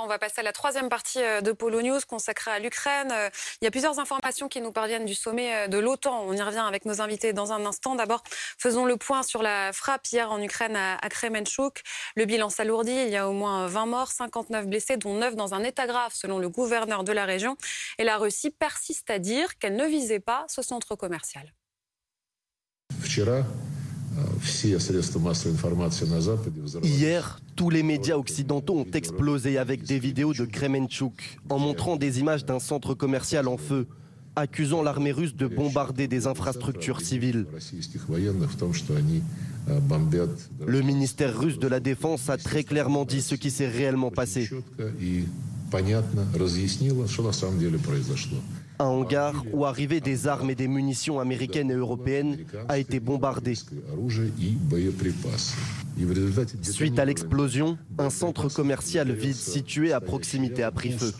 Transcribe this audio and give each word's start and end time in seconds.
On 0.00 0.06
va 0.06 0.20
passer 0.20 0.40
à 0.40 0.42
la 0.44 0.52
troisième 0.52 0.88
partie 0.88 1.20
euh, 1.20 1.40
de 1.40 1.50
Polo 1.50 1.82
News 1.82 1.98
consacrée 2.06 2.52
à 2.52 2.60
l'Ukraine. 2.60 3.10
Euh, 3.10 3.30
il 3.60 3.64
y 3.64 3.66
a 3.66 3.70
plusieurs 3.72 3.98
informations 3.98 4.46
qui 4.46 4.60
nous 4.60 4.70
parviennent 4.70 5.06
du 5.06 5.14
sommet 5.16 5.52
euh, 5.52 5.66
de 5.66 5.76
l'OTAN. 5.76 6.22
On 6.24 6.32
y 6.34 6.40
revient 6.40 6.62
avec 6.64 6.84
nos 6.84 7.00
invités 7.00 7.32
dans 7.32 7.52
un 7.52 7.66
instant. 7.66 7.96
D'abord, 7.96 8.22
faisons 8.58 8.84
le 8.84 8.96
point 8.96 9.24
sur 9.24 9.42
la 9.42 9.72
frappe 9.72 10.06
hier 10.06 10.30
en 10.30 10.40
Ukraine 10.40 10.76
à 10.76 11.08
Kremenchuk. 11.08 11.82
Le 12.14 12.26
bilan 12.26 12.48
s'alourdit. 12.48 12.92
Il 12.92 13.08
y 13.08 13.16
a 13.16 13.28
au 13.28 13.32
moins 13.32 13.66
20 13.66 13.86
morts, 13.86 14.12
59 14.12 14.68
blessés, 14.68 14.98
dont 14.98 15.14
9 15.14 15.34
dans 15.34 15.54
un 15.54 15.64
état 15.64 15.88
grave, 15.88 16.12
selon 16.14 16.38
le 16.38 16.48
gouverneur 16.48 17.02
de 17.02 17.10
la 17.10 17.24
région. 17.24 17.56
Et 17.98 18.04
la 18.04 18.18
Russie 18.18 18.50
persiste 18.50 19.10
à 19.10 19.18
dire 19.18 19.58
qu'elle 19.58 19.74
ne 19.74 19.86
visait 19.86 20.20
pas 20.20 20.46
ce 20.48 20.62
centre 20.62 20.94
commercial. 20.94 21.52
Hier, 26.82 27.40
tous 27.56 27.70
les 27.70 27.82
médias 27.82 28.16
occidentaux 28.16 28.78
ont 28.78 28.90
explosé 28.92 29.58
avec 29.58 29.82
des 29.84 29.98
vidéos 29.98 30.32
de 30.32 30.44
Kremenchuk 30.44 31.38
en 31.48 31.58
montrant 31.58 31.96
des 31.96 32.20
images 32.20 32.44
d'un 32.44 32.58
centre 32.58 32.94
commercial 32.94 33.48
en 33.48 33.56
feu, 33.56 33.86
accusant 34.36 34.82
l'armée 34.82 35.12
russe 35.12 35.34
de 35.34 35.46
bombarder 35.46 36.08
des 36.08 36.26
infrastructures 36.26 37.00
civiles. 37.00 37.46
Le 40.66 40.80
ministère 40.80 41.38
russe 41.38 41.58
de 41.58 41.68
la 41.68 41.80
Défense 41.80 42.30
a 42.30 42.36
très 42.36 42.64
clairement 42.64 43.04
dit 43.04 43.22
ce 43.22 43.34
qui 43.34 43.50
s'est 43.50 43.68
réellement 43.68 44.10
passé. 44.10 44.48
Un 48.80 48.84
hangar 48.84 49.44
où 49.52 49.64
arrivaient 49.64 50.00
des 50.00 50.28
armes 50.28 50.50
et 50.50 50.54
des 50.54 50.68
munitions 50.68 51.18
américaines 51.18 51.70
et 51.70 51.74
européennes 51.74 52.38
a 52.68 52.78
été 52.78 53.00
bombardé. 53.00 53.54
Suite 56.62 56.98
à 56.98 57.04
l'explosion, 57.04 57.78
un 57.98 58.10
centre 58.10 58.48
commercial 58.48 59.10
vide 59.12 59.34
situé 59.34 59.92
à 59.92 60.00
proximité 60.00 60.62
a 60.62 60.70
pris 60.70 60.92
feu. 60.92 61.12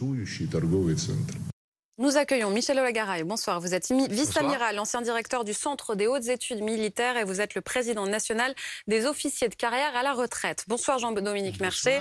Nous 2.01 2.16
accueillons 2.16 2.51
Michel 2.51 2.79
Olagaray. 2.79 3.24
Bonsoir. 3.24 3.60
Vous 3.60 3.74
êtes 3.74 3.91
vice-amiral, 3.91 4.79
ancien 4.79 5.02
directeur 5.02 5.43
du 5.43 5.52
Centre 5.52 5.96
des 5.96 6.07
hautes 6.07 6.29
études 6.29 6.63
militaires 6.63 7.16
et 7.16 7.24
vous 7.24 7.40
êtes 7.40 7.57
le 7.57 7.60
président 7.60 8.07
national 8.07 8.55
des 8.87 9.05
officiers 9.05 9.49
de 9.49 9.57
carrière 9.57 9.96
à 9.96 10.05
la 10.05 10.13
retraite. 10.13 10.65
Bonsoir 10.68 11.01
Jean-Dominique 11.01 11.59
Mercier, 11.59 11.99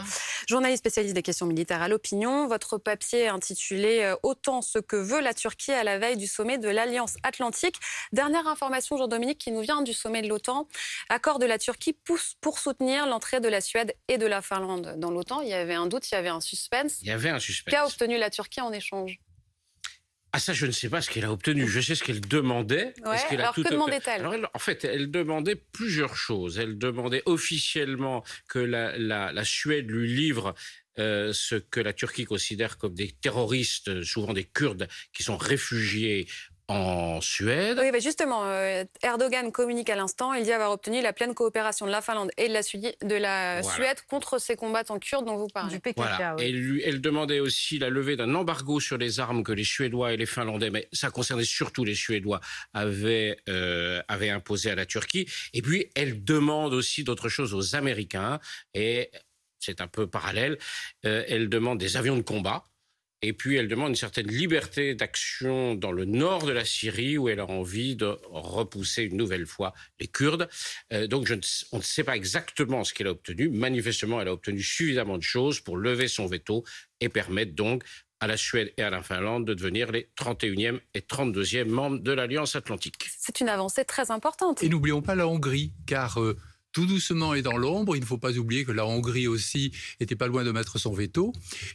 journaliste 0.48 0.82
spécialiste 0.84 1.16
des 1.16 1.24
questions 1.24 1.48
militaires 1.48 1.82
à 1.82 1.88
l'opinion. 1.88 2.46
Votre 2.46 2.78
papier 2.78 3.28
intitulé 3.28 4.02
euh, 4.04 4.16
Autant 4.22 4.62
ce 4.62 4.78
que 4.78 4.98
veut 4.98 5.20
la 5.20 5.34
Turquie 5.34 5.72
à 5.72 5.84
la 5.84 5.98
veille 5.98 6.18
du 6.18 6.28
sommet 6.28 6.60
de 6.60 6.70
l'Alliance 6.70 7.16
Atlantique. 7.24 7.78
Dernière 8.12 8.46
information, 8.48 8.98
Jean-Dominique, 8.98 9.40
qui 9.40 9.52
nous 9.52 9.62
vient 9.62 9.82
du 9.82 9.94
sommet 9.94 10.22
de 10.22 10.28
l'OTAN. 10.28 10.68
Accord 11.10 11.40
de 11.40 11.48
la 11.48 11.58
Turquie 11.58 11.94
pousse 11.94 12.36
pour 12.40 12.60
soutenir 12.60 13.08
l'entrée 13.08 13.40
de 13.40 13.48
la 13.48 13.62
Suède 13.62 13.96
et 14.10 14.20
de 14.20 14.28
la 14.28 14.44
Finlande 14.44 14.94
dans 14.98 15.10
l'OTAN. 15.10 15.42
Il 15.42 15.48
y 15.48 15.54
avait 15.54 15.74
un 15.74 15.88
doute, 15.88 16.08
il 16.12 16.14
y 16.14 16.18
avait 16.20 16.30
un 16.30 16.42
suspense. 16.42 17.00
Il 17.02 17.08
y 17.08 17.12
avait 17.12 17.30
un 17.30 17.40
suspense. 17.40 17.74
Qu'a 17.74 17.88
obtenu 17.88 18.20
la 18.20 18.30
Turquie 18.30 18.62
en 18.62 18.72
échange? 18.72 19.20
Ah 20.34 20.40
ça, 20.40 20.54
je 20.54 20.66
ne 20.66 20.72
sais 20.72 20.90
pas 20.90 21.02
ce 21.02 21.10
qu'elle 21.10 21.26
a 21.26 21.32
obtenu. 21.32 21.68
Je 21.68 21.80
sais 21.80 21.96
ce 21.96 22.04
qu'elle 22.04 22.22
demandait. 22.22 22.94
alors 23.04 23.56
que 23.56 23.62
demandait-elle 23.62 24.26
En 24.54 24.60
fait, 24.60 24.84
elle 24.84 25.10
demandait 25.10 25.56
plusieurs 25.56 26.16
choses. 26.16 26.60
Elle 26.60 26.78
demandait 26.78 27.24
officiellement 27.26 28.24
que 28.50 28.60
la, 28.60 29.44
Suède 29.46 29.90
lui 29.90 30.14
livre 30.14 30.54
euh, 31.00 31.32
ce 31.32 31.56
que 31.56 31.80
la 31.80 31.94
Turquie 31.94 32.26
considère 32.26 32.78
comme 32.78 32.94
des 32.94 33.12
terroristes, 33.12 34.04
souvent 34.04 34.34
des 34.34 34.44
Kurdes, 34.44 34.88
qui 35.14 35.24
sont 35.24 35.38
réfugiés 35.38 36.28
en 36.68 37.22
Suède. 37.22 37.80
Oui, 37.80 38.02
justement, 38.02 38.44
euh, 38.44 38.84
Erdogan 39.02 39.52
communique 39.52 39.90
à 39.90 39.96
l'instant. 39.96 40.34
Il 40.34 40.44
dit 40.44 40.52
avoir 40.52 40.72
obtenu 40.72 41.02
la 41.02 41.14
pleine 41.14 41.34
coopération 41.34 41.86
de 41.86 41.92
la 41.92 42.02
Finlande 42.02 42.30
et 42.38 42.48
de 42.48 42.54
la, 42.54 42.62
de 42.62 43.16
la 43.16 43.64
Suède 43.64 43.98
contre 44.10 44.40
ces 44.40 44.56
combattants 44.56 45.00
kurdes 45.00 45.26
dont 45.26 45.38
vous 45.38 45.48
parlez. 45.48 45.76
Du 45.76 45.80
PKK, 45.80 46.40
et 46.40 46.52
lui, 46.52 46.82
elle 46.84 47.00
demandait 47.00 47.40
aussi 47.40 47.80
la 47.80 47.90
levée 47.90 48.16
d'un 48.16 48.36
embargo 48.36 48.80
sur 48.80 48.98
les 48.98 49.20
armes 49.20 49.44
que 49.44 49.54
les 49.54 49.64
Suédois 49.64 50.14
et 50.14 50.18
les 50.18 50.26
Finlandais, 50.26 50.70
mais 50.70 50.90
ça 50.92 51.10
concernait 51.10 51.46
surtout 51.46 51.86
les 51.86 51.96
Suédois, 51.96 52.42
avaient, 52.74 53.38
euh, 53.48 54.02
avaient 54.08 54.30
imposé 54.30 54.70
à 54.70 54.76
la 54.76 54.86
Turquie. 54.86 55.28
Et 55.54 55.62
puis, 55.62 55.90
elle 55.96 56.24
demande 56.24 56.74
aussi 56.74 57.04
d'autres 57.04 57.30
choses 57.30 57.54
aux 57.54 57.76
Américains. 57.76 58.40
Et 58.74 59.10
c'est 59.60 59.82
un 59.82 59.88
peu 59.88 60.08
parallèle. 60.08 60.58
Euh, 61.06 61.24
elle 61.28 61.50
demande 61.50 61.80
des 61.80 61.98
avions 61.98 62.18
de 62.18 62.22
combat 62.22 62.64
et 63.22 63.34
puis 63.34 63.56
elle 63.56 63.68
demande 63.68 63.90
une 63.90 63.96
certaine 63.96 64.28
liberté 64.28 64.94
d'action 64.94 65.76
dans 65.76 65.92
le 65.92 66.06
nord 66.06 66.46
de 66.46 66.52
la 66.52 66.66
Syrie 66.66 67.18
où 67.18 67.30
elle 67.30 67.40
a 67.40 67.46
envie 67.46 67.96
de 67.96 68.18
repousser 68.30 69.04
une 69.04 69.18
nouvelle 69.18 69.46
fois 69.46 69.74
les 70.00 70.08
Kurdes. 70.08 70.48
Euh, 70.94 71.08
donc 71.08 71.26
je 71.26 71.34
ne, 71.34 71.42
on 71.72 71.78
ne 71.78 71.84
sait 71.84 72.04
pas 72.04 72.16
exactement 72.16 72.84
ce 72.84 72.94
qu'elle 72.94 73.08
a 73.08 73.12
obtenu. 73.12 73.50
Manifestement, 73.50 74.22
elle 74.22 74.28
a 74.28 74.34
obtenu 74.34 74.62
suffisamment 74.62 75.18
de 75.18 75.24
choses 75.24 75.60
pour 75.60 75.78
lever 75.78 76.08
son 76.08 76.28
veto 76.28 76.64
et 77.00 77.10
permettre 77.10 77.54
donc 77.54 77.84
à 78.20 78.28
la 78.28 78.38
Suède 78.38 78.74
et 78.78 78.82
à 78.82 78.90
la 78.90 79.02
Finlande 79.04 79.46
de 79.46 79.54
devenir 79.54 79.92
les 79.92 80.10
31e 80.18 80.80
et 80.94 81.02
32e 81.02 81.66
membres 81.66 82.00
de 82.00 82.12
l'Alliance 82.12 82.56
Atlantique. 82.56 83.10
C'est 83.18 83.40
une 83.40 83.50
avancée 83.50 83.86
très 83.86 84.12
importante. 84.12 84.64
Et 84.64 84.70
n'oublions 84.70 85.02
pas 85.02 85.16
la 85.16 85.28
Hongrie, 85.28 85.74
car 85.86 86.20
euh, 86.20 86.36
tout 86.78 86.86
doucement 86.86 87.34
et 87.34 87.42
dans 87.42 87.58
l'ombre. 87.58 87.96
Il 87.96 88.02
ne 88.02 88.06
faut 88.06 88.20
pas 88.20 88.38
oublier 88.38 88.64
que 88.64 88.72
la 88.72 88.86
Hongrie 88.86 89.28
aussi 89.28 89.72
était 90.00 90.16
pas 90.16 90.28
loin 90.28 90.44
de 90.44 90.52
mettre 90.52 90.78
son 90.78 90.94
veto. 90.94 91.34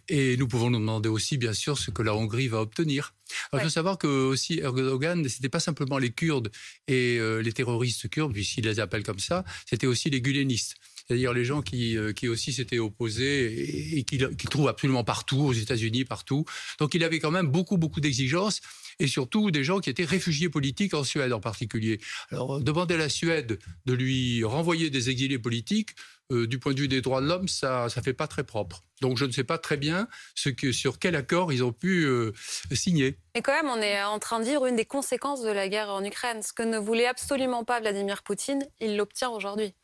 Et 0.08 0.36
nous 0.36 0.46
pouvons 0.46 0.70
nous 0.70 0.78
demander 0.78 1.08
aussi, 1.08 1.38
bien 1.38 1.54
sûr, 1.54 1.76
ce 1.76 1.90
que 1.90 2.02
la 2.02 2.14
Hongrie 2.14 2.46
va 2.46 2.60
obtenir. 2.60 3.12
Il 3.52 3.58
faut 3.58 3.68
savoir 3.68 3.98
que 3.98 4.06
aussi 4.06 4.60
Erdogan, 4.60 5.28
c'était 5.28 5.48
pas 5.48 5.58
simplement 5.58 5.98
les 5.98 6.12
Kurdes 6.12 6.52
et 6.86 7.18
euh, 7.18 7.42
les 7.42 7.52
terroristes 7.52 8.08
kurdes, 8.10 8.32
puisqu'il 8.32 8.64
les 8.64 8.78
appelle 8.78 9.02
comme 9.02 9.18
ça, 9.18 9.44
c'était 9.66 9.88
aussi 9.88 10.08
les 10.08 10.20
gulenistes 10.20 10.76
c'est-à-dire 11.06 11.32
les 11.32 11.44
gens 11.44 11.62
qui, 11.62 11.96
euh, 11.96 12.12
qui 12.12 12.28
aussi 12.28 12.52
s'étaient 12.52 12.78
opposés 12.78 13.98
et, 13.98 14.04
qu'il 14.04 14.48
trouve 14.48 14.68
absolument 14.68 15.02
partout, 15.02 15.40
aux 15.40 15.52
États-Unis, 15.52 16.04
partout. 16.04 16.44
Donc 16.78 16.94
il 16.94 17.02
avait 17.02 17.18
quand 17.18 17.32
même 17.32 17.48
beaucoup, 17.48 17.76
beaucoup 17.76 18.00
d'exigences 18.00 18.60
et 18.98 19.06
surtout 19.06 19.50
des 19.50 19.64
gens 19.64 19.80
qui 19.80 19.90
étaient 19.90 20.04
réfugiés 20.04 20.48
politiques 20.48 20.94
en 20.94 21.04
Suède 21.04 21.32
en 21.32 21.40
particulier. 21.40 22.00
Alors 22.30 22.60
demander 22.60 22.94
à 22.94 22.98
la 22.98 23.08
Suède 23.08 23.58
de 23.86 23.92
lui 23.92 24.44
renvoyer 24.44 24.90
des 24.90 25.10
exilés 25.10 25.38
politiques, 25.38 25.90
euh, 26.32 26.46
du 26.46 26.58
point 26.58 26.72
de 26.72 26.80
vue 26.80 26.88
des 26.88 27.02
droits 27.02 27.20
de 27.20 27.26
l'homme, 27.26 27.48
ça 27.48 27.86
ne 27.94 28.02
fait 28.02 28.14
pas 28.14 28.26
très 28.26 28.44
propre. 28.44 28.82
Donc 29.00 29.18
je 29.18 29.24
ne 29.24 29.32
sais 29.32 29.44
pas 29.44 29.58
très 29.58 29.76
bien 29.76 30.08
ce 30.34 30.48
que, 30.48 30.72
sur 30.72 30.98
quel 30.98 31.16
accord 31.16 31.52
ils 31.52 31.62
ont 31.62 31.72
pu 31.72 32.04
euh, 32.04 32.32
signer. 32.72 33.18
Mais 33.34 33.42
quand 33.42 33.52
même, 33.52 33.68
on 33.68 33.82
est 33.82 34.02
en 34.02 34.18
train 34.18 34.40
de 34.40 34.44
vivre 34.44 34.66
une 34.66 34.76
des 34.76 34.86
conséquences 34.86 35.42
de 35.42 35.50
la 35.50 35.68
guerre 35.68 35.90
en 35.90 36.04
Ukraine. 36.04 36.42
Ce 36.42 36.52
que 36.52 36.62
ne 36.62 36.78
voulait 36.78 37.06
absolument 37.06 37.64
pas 37.64 37.80
Vladimir 37.80 38.22
Poutine, 38.22 38.66
il 38.80 38.96
l'obtient 38.96 39.30
aujourd'hui. 39.30 39.74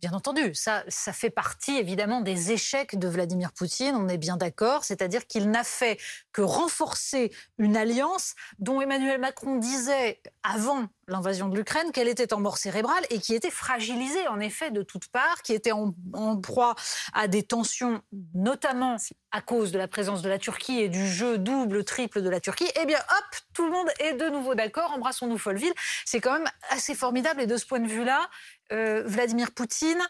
Bien 0.00 0.12
entendu, 0.14 0.54
ça, 0.54 0.82
fait 0.88 1.28
partie 1.28 1.76
évidemment 1.76 2.22
des 2.22 2.52
échecs 2.52 2.98
de 2.98 3.06
Vladimir 3.06 3.52
Poutine, 3.52 3.94
on 3.96 4.08
est 4.08 4.16
bien 4.16 4.38
d'accord, 4.38 4.82
c'est-à-dire 4.82 5.26
qu'il 5.26 5.50
n'a 5.50 5.62
fait 5.62 5.98
que 6.32 6.40
renforcer 6.40 7.30
une 7.58 7.76
alliance 7.76 8.34
dont 8.58 8.80
Emmanuel 8.80 9.20
Macron 9.20 9.56
disait 9.56 10.22
avant 10.42 10.86
l'invasion 11.06 11.48
de 11.48 11.56
l'Ukraine 11.56 11.92
qu'elle 11.92 12.08
était 12.08 12.32
en 12.32 12.40
mort 12.40 12.56
cérébrale 12.56 13.04
et 13.10 13.18
qui 13.18 13.34
était 13.34 13.50
fragilisée 13.50 14.26
en 14.28 14.40
effet 14.40 14.70
de 14.70 14.82
toutes 14.82 15.08
parts, 15.08 15.42
qui 15.42 15.52
était 15.52 15.72
en, 15.72 15.92
proie 16.40 16.76
à 17.12 17.28
des 17.28 17.42
tensions, 17.42 18.00
notamment 18.32 18.96
à 19.32 19.42
cause 19.42 19.70
de 19.70 19.78
la 19.78 19.88
présence 19.88 20.22
de 20.22 20.28
la 20.28 20.38
Turquie 20.38 20.80
et 20.80 20.88
du 20.88 21.06
jeu 21.06 21.36
double, 21.36 21.84
triple 21.84 22.22
de 22.22 22.30
la 22.30 22.40
Turquie. 22.40 22.68
Eh 22.80 22.86
bien 22.86 22.98
hop, 22.98 23.36
tout 23.52 23.66
le 23.66 23.72
monde 23.72 23.88
est 23.98 24.14
de 24.14 24.30
nouveau 24.30 24.54
d'accord, 24.54 24.92
embrassons-nous 24.92 25.38
Folleville. 25.38 25.74
C'est 26.06 26.20
quand 26.20 26.32
même 26.32 26.48
assez 26.70 26.94
formidable 26.94 27.42
et 27.42 27.46
de 27.46 27.56
ce 27.56 27.66
point 27.66 27.80
de 27.80 27.88
vue-là, 27.88 28.30
euh, 28.72 29.02
Vladimir 29.06 29.50
Poutine 29.52 30.02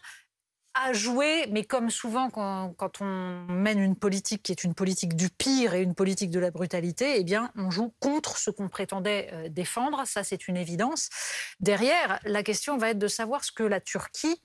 a 0.74 0.92
joué, 0.92 1.46
mais 1.50 1.64
comme 1.64 1.90
souvent 1.90 2.30
quand, 2.30 3.00
on 3.00 3.46
mène 3.48 3.80
une 3.80 3.96
politique 3.96 4.42
qui 4.42 4.52
est 4.52 4.62
une 4.62 4.74
politique 4.74 5.16
du 5.16 5.28
pire 5.28 5.74
et 5.74 5.82
une 5.82 5.94
politique 5.94 6.30
de 6.30 6.38
la 6.38 6.50
brutalité, 6.50 7.14
eh 7.16 7.24
bien, 7.24 7.50
on 7.56 7.70
joue 7.70 7.92
contre 7.98 8.38
ce 8.38 8.50
qu'on 8.50 8.68
prétendait 8.68 9.30
euh, 9.32 9.48
défendre. 9.48 10.02
Ça, 10.06 10.22
c'est 10.22 10.46
une 10.46 10.56
évidence. 10.56 11.08
Derrière, 11.58 12.20
la 12.24 12.42
question 12.42 12.76
va 12.76 12.90
être 12.90 12.98
de 12.98 13.08
savoir 13.08 13.44
ce 13.44 13.52
que 13.52 13.64
la 13.64 13.80
Turquie 13.80 14.40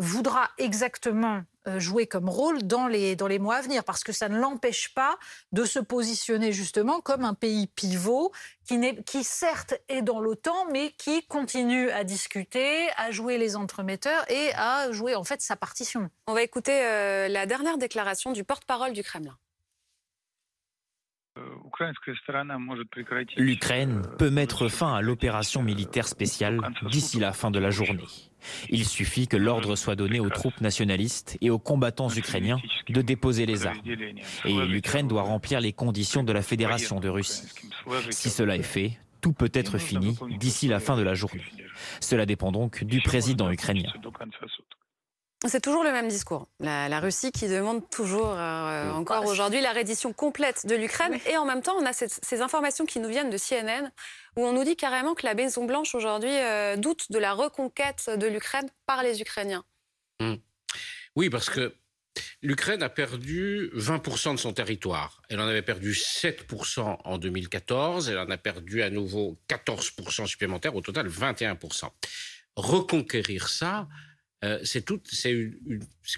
voudra 0.00 0.50
exactement 0.56 1.42
euh, 1.68 1.78
jouer 1.78 2.06
comme 2.06 2.28
rôle 2.28 2.62
dans 2.62 2.88
les, 2.88 3.16
dans 3.16 3.26
les 3.26 3.38
mois 3.38 3.56
à 3.56 3.60
venir, 3.60 3.84
parce 3.84 4.02
que 4.02 4.12
ça 4.12 4.30
ne 4.30 4.38
l'empêche 4.38 4.94
pas 4.94 5.18
de 5.52 5.64
se 5.64 5.78
positionner 5.78 6.52
justement 6.52 7.00
comme 7.02 7.22
un 7.22 7.34
pays 7.34 7.66
pivot 7.66 8.32
qui, 8.64 8.80
qui 9.04 9.24
certes 9.24 9.74
est 9.88 10.00
dans 10.00 10.20
l'OTAN, 10.20 10.66
mais 10.72 10.92
qui 10.92 11.26
continue 11.26 11.90
à 11.90 12.02
discuter, 12.02 12.88
à 12.96 13.10
jouer 13.10 13.36
les 13.36 13.56
entremetteurs 13.56 14.24
et 14.30 14.52
à 14.54 14.90
jouer 14.90 15.14
en 15.14 15.24
fait 15.24 15.42
sa 15.42 15.54
partition. 15.54 16.08
On 16.26 16.32
va 16.32 16.42
écouter 16.42 16.82
euh, 16.82 17.28
la 17.28 17.44
dernière 17.44 17.76
déclaration 17.76 18.32
du 18.32 18.42
porte-parole 18.42 18.94
du 18.94 19.02
Kremlin. 19.02 19.36
L'Ukraine 23.36 24.02
peut 24.18 24.30
mettre 24.30 24.68
fin 24.68 24.94
à 24.94 25.02
l'opération 25.02 25.62
militaire 25.62 26.08
spéciale 26.08 26.58
d'ici 26.90 27.20
la 27.20 27.32
fin 27.32 27.50
de 27.50 27.58
la 27.58 27.70
journée. 27.70 28.29
Il 28.68 28.86
suffit 28.86 29.28
que 29.28 29.36
l'ordre 29.36 29.76
soit 29.76 29.96
donné 29.96 30.20
aux 30.20 30.30
troupes 30.30 30.60
nationalistes 30.60 31.36
et 31.40 31.50
aux 31.50 31.58
combattants 31.58 32.10
ukrainiens 32.10 32.60
de 32.88 33.02
déposer 33.02 33.46
les 33.46 33.66
armes. 33.66 33.80
Et 34.44 34.54
l'Ukraine 34.66 35.08
doit 35.08 35.22
remplir 35.22 35.60
les 35.60 35.72
conditions 35.72 36.22
de 36.22 36.32
la 36.32 36.42
Fédération 36.42 37.00
de 37.00 37.08
Russie. 37.08 37.48
Si 38.10 38.30
cela 38.30 38.56
est 38.56 38.62
fait, 38.62 38.98
tout 39.20 39.32
peut 39.32 39.50
être 39.52 39.78
fini 39.78 40.16
d'ici 40.38 40.68
la 40.68 40.80
fin 40.80 40.96
de 40.96 41.02
la 41.02 41.14
journée. 41.14 41.42
Cela 42.00 42.26
dépend 42.26 42.52
donc 42.52 42.84
du 42.84 43.00
président 43.00 43.50
ukrainien. 43.50 43.90
C'est 45.46 45.62
toujours 45.62 45.84
le 45.84 45.90
même 45.90 46.08
discours. 46.08 46.48
La, 46.60 47.00
Russie 47.00 47.32
qui 47.32 47.48
demande 47.48 47.88
toujours, 47.88 48.34
euh, 48.36 48.90
encore 48.90 49.24
bah, 49.24 49.30
aujourd'hui, 49.30 49.62
la 49.62 49.72
reddition 49.72 50.12
complète 50.12 50.66
de 50.66 50.74
l'Ukraine. 50.74 51.18
Et 51.26 51.38
en 51.38 51.46
même 51.46 51.62
temps, 51.62 51.76
on 51.78 51.86
a 51.86 51.94
ces, 51.94 52.42
informations 52.42 52.84
qui 52.84 53.00
nous 53.00 53.08
viennent 53.08 53.30
de 53.30 53.38
CNN, 53.38 53.90
où 54.36 54.44
on 54.44 54.52
nous 54.52 54.64
dit 54.64 54.76
carrément 54.76 55.14
que 55.14 55.24
la 55.24 55.34
Maison-Blanche 55.34 55.94
aujourd'hui 55.94 56.30
euh, 56.30 56.76
doute 56.76 57.10
de 57.10 57.18
la 57.18 57.32
reconquête 57.32 58.10
de 58.14 58.26
l'Ukraine 58.26 58.68
par 58.84 59.02
les 59.02 59.22
Ukrainiens. 59.22 59.64
Mmh. 60.20 60.34
Oui, 61.16 61.30
parce 61.30 61.48
que 61.48 61.74
l'Ukraine 62.42 62.82
a 62.82 62.90
perdu 62.90 63.70
20% 63.74 64.32
de 64.32 64.38
son 64.38 64.52
territoire. 64.52 65.22
Elle 65.30 65.40
en 65.40 65.48
avait 65.48 65.62
perdu 65.62 65.92
7% 65.92 66.98
en 67.02 67.18
2014. 67.18 68.10
Elle 68.10 68.18
en 68.18 68.28
a 68.28 68.36
perdu 68.36 68.82
à 68.82 68.90
nouveau 68.90 69.38
14% 69.48 70.26
supplémentaires, 70.26 70.76
au 70.76 70.82
total 70.82 71.08
21%. 71.08 71.88
Reconquérir 72.56 73.48
ça, 73.48 73.88
euh, 74.44 74.58
c'est 74.64 74.84
tout, 74.84 75.00
c'est 75.04 75.50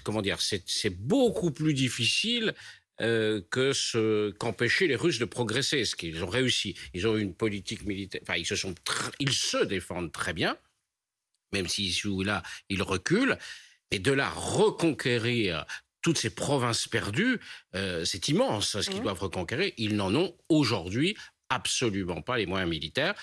comment 0.03 0.21
dire, 0.21 0.39
c'est 0.39 0.89
beaucoup 0.89 1.51
plus 1.51 1.73
difficile 1.73 2.53
euh, 3.01 3.41
que 3.49 3.73
ce 3.73 4.31
qu'empêcher 4.31 4.87
les 4.87 4.95
Russes 4.95 5.19
de 5.19 5.25
progresser, 5.25 5.83
ce 5.83 5.95
qu'ils 5.95 6.23
ont 6.23 6.29
réussi. 6.29 6.75
Ils 6.93 7.07
ont 7.07 7.17
une 7.17 7.33
politique 7.33 7.85
militaire, 7.85 8.21
enfin 8.23 8.35
ils 8.35 8.45
se 8.45 8.55
sont, 8.55 8.75
ils 9.19 9.33
se 9.33 9.57
défendent 9.57 10.11
très 10.11 10.33
bien, 10.33 10.57
même 11.51 11.67
si 11.67 11.85
ici 11.85 12.07
ou 12.07 12.23
là 12.23 12.43
ils 12.69 12.83
reculent, 12.83 13.37
et 13.91 13.99
de 13.99 14.11
là 14.11 14.29
reconquérir 14.29 15.65
toutes 16.01 16.17
ces 16.17 16.29
provinces 16.29 16.87
perdues, 16.87 17.39
euh, 17.75 18.05
c'est 18.05 18.27
immense 18.27 18.79
ce 18.79 18.89
qu'ils 18.89 18.99
mmh. 18.99 19.03
doivent 19.03 19.19
reconquérir. 19.19 19.71
Ils 19.77 19.95
n'en 19.95 20.13
ont 20.13 20.37
aujourd'hui 20.49 21.17
absolument 21.49 22.21
pas 22.21 22.37
les 22.37 22.45
moyens 22.45 22.69
militaires 22.69 23.15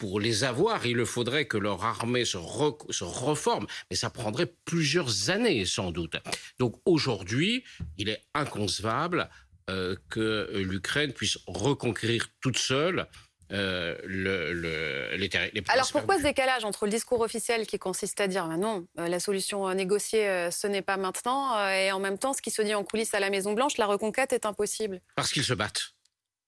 pour 0.00 0.18
les 0.18 0.44
avoir, 0.44 0.86
il 0.86 1.04
faudrait 1.04 1.44
que 1.44 1.58
leur 1.58 1.84
armée 1.84 2.24
se, 2.24 2.38
reforme, 2.38 3.66
mais 3.90 3.96
ça 3.96 4.08
prendrait 4.08 4.50
plusieurs 4.64 5.28
années 5.28 5.66
sans 5.66 5.92
doute. 5.92 6.16
Donc 6.58 6.80
aujourd'hui, 6.86 7.62
il 7.98 8.08
est 8.08 8.22
inconcevable 8.34 9.28
euh, 9.68 9.94
que 10.08 10.50
l'Ukraine 10.54 11.12
puisse 11.12 11.38
reconquérir 11.46 12.28
toute 12.40 12.56
seule 12.56 13.06
euh, 13.52 13.94
le, 14.04 15.16
les, 15.16 15.28
les 15.28 15.62
Alors 15.68 15.90
pourquoi 15.92 16.16
ce 16.16 16.22
décalage 16.22 16.64
entre 16.64 16.86
le 16.86 16.90
discours 16.92 17.20
officiel 17.20 17.66
qui 17.66 17.78
consiste 17.78 18.20
à 18.20 18.26
dire 18.26 18.46
bah 18.46 18.56
non, 18.56 18.86
euh, 18.98 19.08
la 19.08 19.20
solution 19.20 19.68
négociée, 19.74 20.48
ce 20.50 20.66
n'est 20.66 20.82
pas 20.82 20.96
maintenant, 20.96 21.68
et 21.68 21.92
en 21.92 22.00
même 22.00 22.16
temps 22.16 22.32
ce 22.32 22.40
qui 22.40 22.50
se 22.50 22.62
dit 22.62 22.74
en 22.74 22.84
coulisses 22.84 23.12
à 23.12 23.20
la 23.20 23.28
Maison 23.28 23.52
Blanche, 23.52 23.76
la 23.76 23.86
reconquête 23.86 24.32
est 24.32 24.46
impossible? 24.46 25.02
Parce 25.14 25.30
qu'ils 25.30 25.44
se 25.44 25.52
battent 25.52 25.92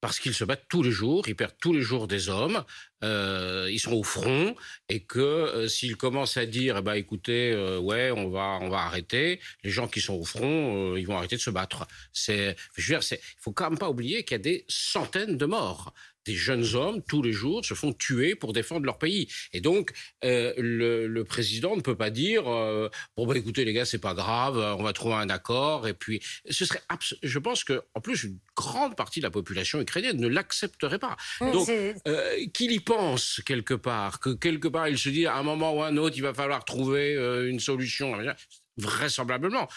parce 0.02 0.19
qu'ils 0.19 0.34
se 0.34 0.43
battent 0.43 0.66
tous 0.69 0.82
les 0.82 0.90
jours, 0.90 1.28
ils 1.28 1.37
perdent 1.37 1.56
tous 1.60 1.72
les 1.72 1.81
jours 1.81 2.08
des 2.08 2.28
hommes, 2.28 2.64
euh, 3.04 3.69
ils 3.70 3.78
sont 3.78 3.93
au 3.93 4.02
front, 4.02 4.56
et 4.88 5.04
que 5.04 5.20
euh, 5.20 5.69
s'ils 5.69 5.96
commencent 5.96 6.37
à 6.37 6.44
dire, 6.44 6.78
eh 6.78 6.82
ben, 6.82 6.94
écoutez, 6.94 7.52
euh, 7.52 7.78
ouais, 7.78 8.10
on 8.10 8.28
va, 8.28 8.58
on 8.60 8.69
va 8.69 8.78
arrêter, 8.78 9.38
les 9.62 9.70
gens 9.70 9.87
qui 9.87 10.00
sont 10.00 10.14
au 10.14 10.25
front, 10.25 10.96
ils 10.96 11.06
vont 11.06 11.16
arrêter 11.16 11.37
de 11.37 11.40
se 11.40 11.50
battre. 11.50 11.87
C'est, 12.12 12.56
je 12.76 12.93
veux 12.93 12.99
dire, 12.99 13.08
il 13.12 13.19
faut 13.38 13.52
quand 13.52 13.70
même 13.70 13.78
pas 13.78 13.88
oublier 13.88 14.25
qu'il 14.25 14.34
y 14.34 14.40
a 14.40 14.43
des 14.43 14.64
centaines 14.66 15.38
de 15.38 15.46
morts 15.46 15.94
des 16.26 16.34
jeunes 16.34 16.74
hommes, 16.74 17.02
tous 17.02 17.22
les 17.22 17.32
jours, 17.32 17.64
se 17.64 17.74
font 17.74 17.92
tuer 17.92 18.34
pour 18.34 18.52
défendre 18.52 18.86
leur 18.86 18.98
pays. 18.98 19.28
Et 19.52 19.60
donc, 19.60 19.92
euh, 20.24 20.52
le, 20.56 21.22
président 21.24 21.76
ne 21.76 21.80
peut 21.80 21.96
pas 21.96 22.10
dire 22.10 22.48
euh, 22.48 22.90
bon 23.16 23.26
bah 23.26 23.36
écoutez 23.36 23.64
les 23.64 23.72
gars, 23.72 23.84
c'est 23.84 23.98
pas 23.98 24.12
grave, 24.12 24.58
on 24.78 24.82
va 24.82 24.92
trouver 24.92 25.14
un 25.14 25.30
accord. 25.30 25.86
Et 25.86 25.94
puis, 25.94 26.20
ce 26.50 26.64
serait, 26.64 26.80
je 27.22 27.38
pense 27.38 27.64
que 27.64 27.82
en 27.94 28.00
plus 28.00 28.24
une 28.24 28.38
grande 28.56 28.96
partie 28.96 29.20
de 29.20 29.24
la 29.24 29.30
population 29.30 29.80
ukrainienne 29.80 30.19
ne 30.19 30.28
l'accepterait 30.28 30.98
pas. 30.98 31.16
donc, 31.40 31.69
euh, 31.69 32.46
qu'il 32.52 32.72
y 32.72 32.80
pense 32.80 33.40
quelque 33.46 33.74
part, 33.74 34.20
que 34.20 34.30
quelque 34.30 34.69
part 34.69 34.88
il 34.88 34.98
se 34.98 35.08
dit 35.08 35.26
à 35.26 35.36
un 35.36 35.42
moment 35.42 35.76
ou 35.76 35.82
à 35.82 35.88
un 35.88 35.96
autre, 35.96 36.16
il 36.16 36.22
va 36.22 36.34
falloir 36.34 36.64
trouver 36.64 37.14
une 37.48 37.60
solution. 37.60 38.16
Vraisemblablement, 38.78 39.69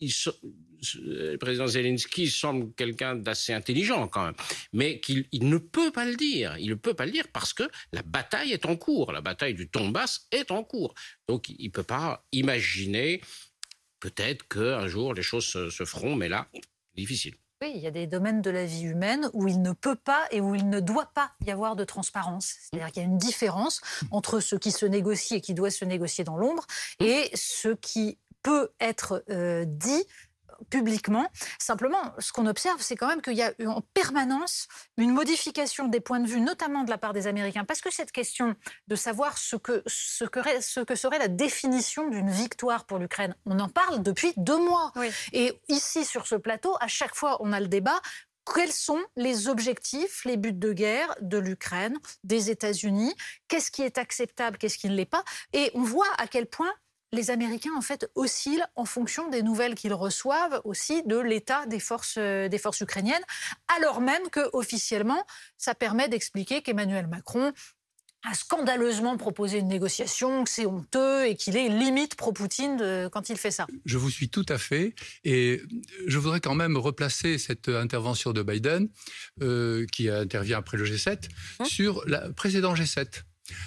le 0.00 1.36
président 1.36 1.66
Zelensky 1.66 2.28
semble 2.28 2.72
quelqu'un 2.74 3.16
d'assez 3.16 3.52
intelligent 3.52 4.06
quand 4.08 4.24
même, 4.26 4.34
mais 4.72 5.00
qu'il 5.00 5.26
ne 5.32 5.58
peut 5.58 5.90
pas 5.90 6.04
le 6.04 6.16
dire. 6.16 6.56
Il 6.58 6.70
ne 6.70 6.74
peut 6.74 6.94
pas 6.94 7.06
le 7.06 7.12
dire 7.12 7.26
parce 7.32 7.52
que 7.52 7.64
la 7.92 8.02
bataille 8.02 8.52
est 8.52 8.66
en 8.66 8.76
cours. 8.76 9.12
La 9.12 9.20
bataille 9.20 9.54
du 9.54 9.66
Donbass 9.66 10.26
est 10.30 10.50
en 10.50 10.62
cours. 10.62 10.94
Donc 11.28 11.48
il 11.48 11.66
ne 11.66 11.70
peut 11.70 11.82
pas 11.82 12.24
imaginer 12.32 13.20
peut-être 14.00 14.46
qu'un 14.48 14.86
jour 14.86 15.14
les 15.14 15.22
choses 15.22 15.46
se, 15.46 15.84
feront, 15.84 16.14
mais 16.14 16.28
là, 16.28 16.48
difficile. 16.94 17.34
Oui, 17.60 17.72
il 17.74 17.80
y 17.80 17.88
a 17.88 17.90
des 17.90 18.06
domaines 18.06 18.40
de 18.40 18.50
la 18.50 18.64
vie 18.64 18.84
humaine 18.84 19.28
où 19.32 19.48
il 19.48 19.60
ne 19.60 19.72
peut 19.72 19.96
pas 19.96 20.28
et 20.30 20.40
où 20.40 20.54
il 20.54 20.68
ne 20.70 20.78
doit 20.78 21.10
pas 21.12 21.32
y 21.44 21.50
avoir 21.50 21.74
de 21.74 21.82
transparence. 21.82 22.54
C'est-à-dire 22.60 22.92
qu'il 22.92 23.02
y 23.02 23.04
a 23.04 23.08
une 23.08 23.18
différence 23.18 23.80
entre 24.12 24.38
ce 24.38 24.54
qui 24.54 24.70
se 24.70 24.86
négocie 24.86 25.34
et 25.34 25.40
qui 25.40 25.54
doit 25.54 25.72
se 25.72 25.84
négocier 25.84 26.22
dans 26.22 26.36
l'ombre 26.36 26.64
et 27.00 27.28
ce 27.34 27.70
qui 27.70 28.16
peut 28.48 28.70
être 28.80 29.22
euh, 29.28 29.66
dit 29.66 30.06
publiquement. 30.70 31.26
Simplement, 31.58 32.14
ce 32.18 32.32
qu'on 32.32 32.46
observe, 32.46 32.80
c'est 32.80 32.96
quand 32.96 33.06
même 33.06 33.20
qu'il 33.20 33.34
y 33.34 33.42
a 33.42 33.52
eu 33.58 33.66
en 33.66 33.82
permanence 33.92 34.68
une 34.96 35.12
modification 35.12 35.86
des 35.86 36.00
points 36.00 36.18
de 36.18 36.26
vue, 36.26 36.40
notamment 36.40 36.82
de 36.82 36.90
la 36.90 36.96
part 36.96 37.12
des 37.12 37.26
Américains, 37.26 37.64
parce 37.64 37.82
que 37.82 37.92
cette 37.92 38.10
question 38.10 38.56
de 38.86 38.96
savoir 38.96 39.36
ce 39.36 39.56
que, 39.56 39.82
ce 39.86 40.24
que, 40.24 40.40
ce 40.60 40.80
que 40.80 40.94
serait 40.94 41.18
la 41.18 41.28
définition 41.28 42.08
d'une 42.08 42.30
victoire 42.30 42.86
pour 42.86 42.98
l'Ukraine, 42.98 43.36
on 43.44 43.60
en 43.60 43.68
parle 43.68 44.02
depuis 44.02 44.32
deux 44.38 44.58
mois. 44.58 44.92
Et 45.32 45.60
ici, 45.68 46.06
sur 46.06 46.26
ce 46.26 46.34
plateau, 46.34 46.74
à 46.80 46.88
chaque 46.88 47.14
fois, 47.14 47.36
on 47.40 47.52
a 47.52 47.60
le 47.60 47.68
débat 47.68 48.00
quels 48.54 48.72
sont 48.72 49.00
les 49.16 49.48
objectifs, 49.48 50.24
les 50.24 50.38
buts 50.38 50.54
de 50.54 50.72
guerre 50.72 51.14
de 51.20 51.36
l'Ukraine, 51.36 51.98
des 52.24 52.50
États-Unis 52.50 53.14
Qu'est-ce 53.46 53.70
qui 53.70 53.82
est 53.82 53.98
acceptable, 53.98 54.56
qu'est-ce 54.56 54.78
qui 54.78 54.88
ne 54.88 54.94
l'est 54.94 55.04
pas? 55.04 55.22
Et 55.52 55.70
on 55.74 55.82
voit 55.82 56.10
à 56.16 56.26
quel 56.26 56.46
point 56.46 56.72
les 57.12 57.30
Américains 57.30 57.74
en 57.76 57.80
fait 57.80 58.10
oscillent 58.14 58.64
en 58.76 58.84
fonction 58.84 59.28
des 59.28 59.42
nouvelles 59.42 59.74
qu'ils 59.74 59.94
reçoivent 59.94 60.60
aussi 60.64 61.02
de 61.04 61.18
l'état 61.18 61.66
des 61.66 61.80
forces, 61.80 62.16
euh, 62.18 62.48
des 62.48 62.58
forces 62.58 62.80
ukrainiennes, 62.80 63.22
alors 63.76 64.00
même 64.00 64.28
que 64.30 64.48
officiellement, 64.52 65.26
ça 65.56 65.74
permet 65.74 66.08
d'expliquer 66.08 66.62
qu'Emmanuel 66.62 67.06
Macron 67.06 67.52
a 68.24 68.34
scandaleusement 68.34 69.16
proposé 69.16 69.58
une 69.58 69.68
négociation, 69.68 70.44
que 70.44 70.50
c'est 70.50 70.66
honteux 70.66 71.26
et 71.26 71.36
qu'il 71.36 71.56
est 71.56 71.68
limite 71.68 72.16
pro-Poutine 72.16 73.08
quand 73.12 73.28
il 73.28 73.36
fait 73.36 73.50
ça. 73.50 73.66
Je 73.84 73.96
vous 73.96 74.10
suis 74.10 74.28
tout 74.28 74.46
à 74.48 74.58
fait. 74.58 74.94
Et 75.24 75.62
je 76.06 76.18
voudrais 76.18 76.40
quand 76.40 76.54
même 76.54 76.76
replacer 76.76 77.38
cette 77.38 77.68
intervention 77.68 78.32
de 78.32 78.42
Biden, 78.42 78.88
euh, 79.42 79.86
qui 79.92 80.10
intervient 80.10 80.58
après 80.58 80.76
le 80.76 80.84
G7, 80.84 81.28
hein 81.60 81.64
sur 81.64 82.02
le 82.06 82.32
précédent 82.32 82.74
G7 82.74 83.22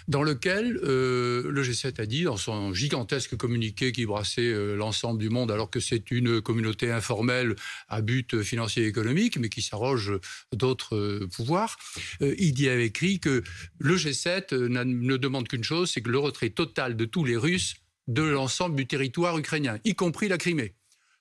dans 0.07 0.23
lequel 0.23 0.79
euh, 0.83 1.49
le 1.49 1.63
G7 1.63 2.01
a 2.01 2.05
dit, 2.05 2.23
dans 2.23 2.37
son 2.37 2.73
gigantesque 2.73 3.35
communiqué 3.35 3.91
qui 3.91 4.05
brassait 4.05 4.41
euh, 4.41 4.75
l'ensemble 4.75 5.19
du 5.19 5.29
monde, 5.29 5.51
alors 5.51 5.69
que 5.69 5.79
c'est 5.79 6.11
une 6.11 6.41
communauté 6.41 6.91
informelle 6.91 7.55
à 7.87 8.01
but 8.01 8.41
financier 8.41 8.83
et 8.83 8.87
économique, 8.87 9.37
mais 9.37 9.49
qui 9.49 9.61
s'arroge 9.61 10.13
d'autres 10.53 10.95
euh, 10.95 11.29
pouvoirs, 11.35 11.77
il 12.21 12.59
y 12.59 12.69
avait 12.69 12.87
écrit 12.87 13.19
que 13.19 13.43
le 13.79 13.97
G7 13.97 14.55
ne 14.55 15.17
demande 15.17 15.47
qu'une 15.47 15.63
chose, 15.63 15.91
c'est 15.91 16.01
que 16.01 16.09
le 16.09 16.19
retrait 16.19 16.49
total 16.49 16.95
de 16.95 17.05
tous 17.05 17.25
les 17.25 17.37
Russes 17.37 17.75
de 18.07 18.23
l'ensemble 18.23 18.75
du 18.75 18.87
territoire 18.87 19.37
ukrainien, 19.37 19.77
y 19.83 19.95
compris 19.95 20.27
la 20.27 20.37
Crimée. 20.37 20.75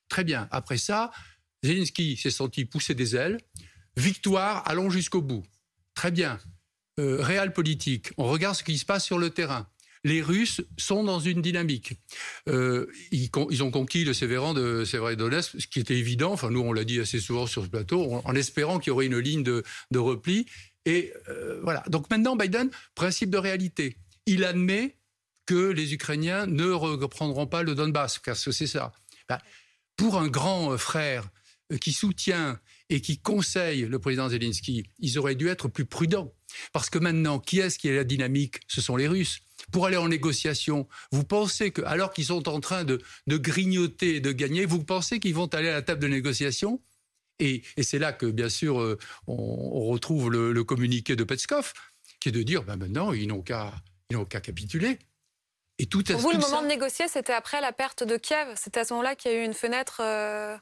Très 0.09 0.25
bien. 0.25 0.49
Après 0.51 0.79
ça, 0.79 1.11
Zelensky 1.63 2.17
s'est 2.17 2.31
senti 2.31 2.65
pousser 2.65 2.95
des 2.95 3.17
ailes. 3.17 3.39
Victoire, 3.97 4.69
allons 4.69 4.91
jusqu'au 4.91 5.23
bout. 5.23 5.45
Très 5.95 6.11
bien. 6.11 6.39
Euh, 7.01 7.51
politique, 7.51 8.13
on 8.17 8.25
regarde 8.25 8.55
ce 8.55 8.63
qui 8.63 8.79
se 8.79 8.85
passe 8.85 9.05
sur 9.05 9.19
le 9.19 9.31
terrain. 9.31 9.67
Les 10.05 10.23
Russes 10.23 10.63
sont 10.79 11.05
dans 11.05 11.21
une 11.21 11.43
dynamique. 11.43 11.95
Euh, 12.49 12.87
ils, 13.11 13.63
ont 13.63 13.71
conquis 13.71 14.05
le 14.05 14.15
Sévéran 14.15 14.55
de 14.55 14.85
Sévérodonetsk, 14.85 15.61
ce 15.61 15.67
qui 15.67 15.81
était 15.81 15.97
évident. 15.97 16.33
Enfin, 16.33 16.51
nous, 16.51 16.61
on 16.61 16.73
l'a 16.73 16.85
dit 16.85 17.01
assez 17.01 17.21
souvent 17.21 17.47
sur 17.47 17.65
ce 17.65 17.69
plateau, 17.69 18.21
en, 18.25 18.35
espérant 18.35 18.79
qu'il 18.79 18.91
y 18.91 18.93
aurait 18.93 19.07
une 19.07 19.19
ligne 19.19 19.43
de, 19.43 19.63
repli. 19.95 20.47
Et 20.87 21.13
euh, 21.29 21.61
voilà. 21.63 21.83
Donc 21.89 22.09
maintenant, 22.11 22.35
Biden, 22.35 22.71
principe 22.95 23.31
de 23.31 23.39
réalité. 23.39 23.97
Il 24.25 24.45
admet 24.45 24.97
que 25.45 25.71
les 25.71 25.93
Ukrainiens 25.93 26.47
ne 26.47 26.71
reprendront 26.71 27.47
pas 27.47 27.63
le 27.63 27.75
Donbass, 27.75 28.19
car 28.19 28.37
c'est 28.37 28.67
ça. 28.67 28.93
Ben, 29.29 29.39
pour 29.97 30.17
un 30.17 30.29
grand 30.29 30.79
frère 30.79 31.29
qui 31.79 31.93
soutient 31.93 32.59
et 32.89 33.01
qui 33.01 33.19
conseille 33.19 33.83
le 33.83 33.99
président 33.99 34.29
Zelensky, 34.29 34.85
ils 34.99 35.19
auraient 35.19 35.37
dû 35.37 35.49
être 35.49 35.69
plus 35.69 35.85
prudents. 35.85 36.35
Parce 36.73 36.91
que 36.91 36.99
maintenant, 36.99 37.39
qui 37.39 37.61
est-ce 37.61 37.79
qui 37.79 37.89
est 37.89 37.95
la 37.95 38.05
dynamique? 38.05 38.61
Ce 38.67 38.81
sont 38.81 38.97
les 38.97 39.09
Russes. 39.09 39.41
Pour 39.73 39.87
aller 39.87 39.97
en 39.97 40.09
négociation, 40.09 40.89
vous 41.13 41.23
pensez 41.25 41.71
que, 41.71 41.83
alors 41.83 42.13
qu'ils 42.13 42.27
sont 42.27 42.49
en 42.49 42.61
train 42.61 42.85
de, 42.85 43.01
grignoter 43.29 44.17
et 44.17 44.21
de 44.21 44.33
gagner, 44.33 44.67
vous 44.67 44.83
pensez 44.83 45.21
qu'ils 45.21 45.35
vont 45.35 45.47
aller 45.47 45.69
à 45.69 45.75
la 45.75 45.83
table 45.83 46.01
de 46.01 46.09
négociation? 46.09 46.81
Et, 47.39 47.63
c'est 47.81 47.99
là 47.99 48.13
que, 48.13 48.27
bien 48.27 48.49
sûr, 48.49 48.81
euh, 48.81 48.99
on, 49.27 49.87
retrouve 49.87 50.31
le, 50.31 50.65
communiqué 50.65 51.17
de 51.17 51.25
Petskov, 51.25 51.73
qui 52.21 52.31
est 52.31 52.33
de 52.33 52.43
dire, 52.43 52.65
ben 52.65 52.77
maintenant, 52.77 53.13
ils 53.13 53.29
n'ont 53.29 53.43
qu'à 53.43 53.73
capituler. 54.43 54.99
Et 55.79 55.87
tout 55.87 56.03
Pour 56.03 56.21
vous, 56.21 56.33
le 56.33 56.39
moment 56.39 56.63
de 56.63 56.67
négocier, 56.67 57.09
c'était 57.09 57.33
après 57.33 57.61
la 57.63 57.73
perte 57.73 58.03
de 58.05 58.19
Kiev? 58.19 58.49
C'était 58.57 58.81
à 58.81 58.85
ce 58.85 58.93
moment-là 58.93 59.15
qu'il 59.15 59.31
y 59.31 59.35
a 59.35 59.43
eu 59.43 59.45
une 59.45 59.55
fenêtre. 59.55 60.01
Euh, 60.05 60.59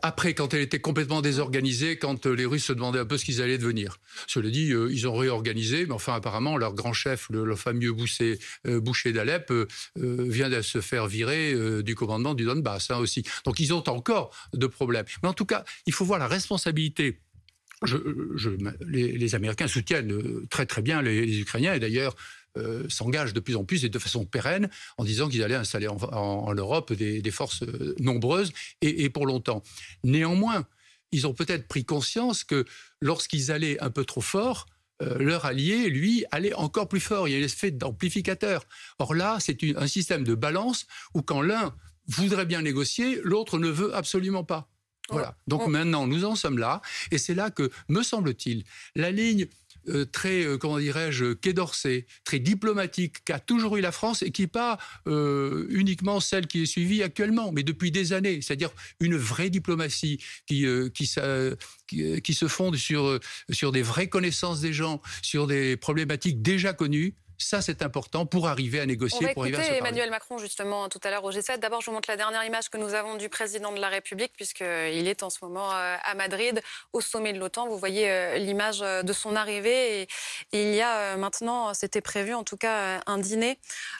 après, 0.00 0.34
quand 0.34 0.54
elle 0.54 0.62
était 0.62 0.80
complètement 0.80 1.20
désorganisée, 1.20 1.98
quand 1.98 2.26
euh, 2.26 2.32
les 2.32 2.46
Russes 2.46 2.64
se 2.64 2.72
demandaient 2.72 3.00
un 3.00 3.04
peu 3.04 3.18
ce 3.18 3.24
qu'ils 3.24 3.42
allaient 3.42 3.58
devenir. 3.58 3.98
Cela 4.26 4.48
dit, 4.48 4.72
euh, 4.72 4.90
ils 4.90 5.06
ont 5.06 5.14
réorganisé, 5.14 5.84
mais 5.86 5.92
enfin, 5.92 6.14
apparemment, 6.14 6.56
leur 6.56 6.72
grand 6.72 6.92
chef, 6.92 7.28
le, 7.30 7.54
fameux 7.56 7.92
Boucher, 7.92 8.38
euh, 8.66 8.80
Boucher 8.80 9.12
d'Alep, 9.12 9.52
vient 9.96 10.48
de 10.48 10.62
se 10.62 10.80
faire 10.80 11.06
virer 11.06 11.82
du 11.82 11.94
commandement 11.94 12.34
du 12.34 12.44
Donbass 12.44 12.90
hein, 12.90 12.98
aussi. 12.98 13.24
Donc, 13.44 13.60
ils 13.60 13.74
ont 13.74 13.86
encore 13.88 14.34
de 14.54 14.66
problèmes. 14.66 15.04
Mais 15.22 15.28
en 15.28 15.34
tout 15.34 15.44
cas, 15.44 15.64
il 15.86 15.92
faut 15.92 16.04
voir 16.04 16.18
la 16.18 16.28
responsabilité 16.28 17.20
les, 18.86 19.34
Américains 19.34 19.66
soutiennent 19.66 20.46
très 20.48 20.66
très 20.66 20.82
bien 20.82 21.02
les 21.02 21.40
Ukrainiens 21.40 21.74
et 21.74 21.80
d'ailleurs 21.80 22.14
euh, 22.58 22.86
s'engagent 22.90 23.32
de 23.32 23.40
plus 23.40 23.56
en 23.56 23.64
plus 23.64 23.84
et 23.86 23.88
de 23.88 23.98
façon 23.98 24.26
pérenne 24.26 24.68
en 24.98 25.04
disant 25.04 25.30
qu'ils 25.30 25.42
allaient 25.42 25.54
installer 25.54 25.88
en, 25.88 26.54
Europe 26.54 26.92
des, 26.92 27.30
forces 27.30 27.62
euh, 27.62 27.94
nombreuses 27.98 28.52
et, 28.82 29.08
pour 29.08 29.26
longtemps. 29.26 29.62
Néanmoins, 30.04 30.66
ils 31.12 31.26
ont 31.26 31.32
peut-être 31.32 31.66
pris 31.66 31.86
conscience 31.86 32.44
que 32.44 32.66
lorsqu'ils 33.00 33.50
allaient 33.50 33.80
un 33.80 33.88
peu 33.88 34.04
trop 34.04 34.20
fort, 34.20 34.66
euh, 35.00 35.16
leur 35.18 35.46
allié, 35.46 35.88
lui, 35.88 36.26
allait 36.30 36.52
encore 36.52 36.88
plus 36.88 37.00
fort. 37.00 37.26
Il 37.26 37.32
y 37.32 37.36
a 37.36 37.40
l'effet 37.40 37.70
d'amplificateur. 37.70 38.64
Or 38.98 39.14
là, 39.14 39.38
c'est 39.40 39.58
un 39.76 39.86
système 39.86 40.22
de 40.22 40.34
balance 40.34 40.86
où 41.14 41.22
quand 41.22 41.40
l'un 41.40 41.74
voudrait 42.06 42.46
bien 42.46 42.60
négocier, 42.60 43.18
l'autre 43.24 43.58
ne 43.58 43.68
veut 43.68 43.94
absolument 43.94 44.44
pas. 44.44 44.68
Voilà. 45.08 45.36
Donc 45.46 45.66
maintenant, 45.66 46.06
nous 46.06 46.24
en 46.24 46.36
sommes 46.36 46.58
là. 46.58 46.80
Et 47.10 47.18
c'est 47.18 47.34
là 47.34 47.50
que, 47.50 47.70
me 47.88 48.02
semble-t-il, 48.02 48.64
la 48.94 49.10
ligne 49.10 49.46
euh, 49.88 50.04
très, 50.04 50.44
euh, 50.44 50.58
comment 50.58 50.78
dirais-je, 50.78 51.32
quai 51.32 51.52
d'Orsay, 51.52 52.06
très 52.24 52.38
diplomatique 52.38 53.24
qu'a 53.24 53.40
toujours 53.40 53.76
eu 53.76 53.80
la 53.80 53.92
France 53.92 54.22
et 54.22 54.30
qui 54.30 54.42
n'est 54.42 54.48
pas 54.48 54.78
euh, 55.06 55.66
uniquement 55.70 56.20
celle 56.20 56.46
qui 56.46 56.62
est 56.62 56.66
suivie 56.66 57.02
actuellement, 57.02 57.52
mais 57.52 57.62
depuis 57.62 57.90
des 57.90 58.12
années. 58.12 58.40
C'est-à-dire 58.42 58.70
une 59.00 59.16
vraie 59.16 59.50
diplomatie 59.50 60.22
qui, 60.46 60.66
qui, 60.94 61.10
qui, 62.22 62.34
se 62.34 62.48
fonde 62.48 62.76
sur, 62.76 63.18
sur 63.50 63.72
des 63.72 63.82
vraies 63.82 64.08
connaissances 64.08 64.60
des 64.60 64.72
gens, 64.72 65.00
sur 65.22 65.46
des 65.46 65.76
problématiques 65.76 66.42
déjà 66.42 66.72
connues 66.72 67.14
ça, 67.42 67.62
c'est 67.62 67.82
important 67.82 68.26
pour 68.26 68.48
arriver 68.48 68.80
à 68.80 68.86
négocier. 68.86 69.18
On 69.22 69.28
va 69.28 69.34
pour 69.34 69.46
écouter 69.46 69.74
Emmanuel 69.74 70.10
Macron, 70.10 70.38
justement, 70.38 70.88
tout 70.88 71.00
à 71.02 71.10
l'heure 71.10 71.24
au 71.24 71.32
G7. 71.32 71.58
D'abord, 71.58 71.80
je 71.80 71.86
vous 71.86 71.92
montre 71.92 72.10
la 72.10 72.16
dernière 72.16 72.44
image 72.44 72.68
que 72.70 72.78
nous 72.78 72.94
avons 72.94 73.16
du 73.16 73.28
président 73.28 73.72
de 73.72 73.80
la 73.80 73.88
République, 73.88 74.32
puisqu'il 74.36 75.08
est 75.08 75.22
en 75.22 75.30
ce 75.30 75.38
moment 75.42 75.72
euh, 75.72 75.96
à 76.02 76.14
Madrid, 76.14 76.60
au 76.92 77.00
sommet 77.00 77.32
de 77.32 77.38
l'OTAN. 77.38 77.68
Vous 77.68 77.78
voyez 77.78 78.10
euh, 78.10 78.38
l'image 78.38 78.82
euh, 78.82 79.02
de 79.02 79.12
son 79.12 79.36
arrivée. 79.36 80.02
Et, 80.02 80.08
il 80.52 80.74
y 80.74 80.80
a 80.80 81.16
maintenant, 81.16 81.74
c'était 81.74 82.00
prévu 82.00 82.34
en 82.34 82.44
tout 82.44 82.56
cas, 82.56 83.00
un 83.06 83.18
dîner 83.18 83.58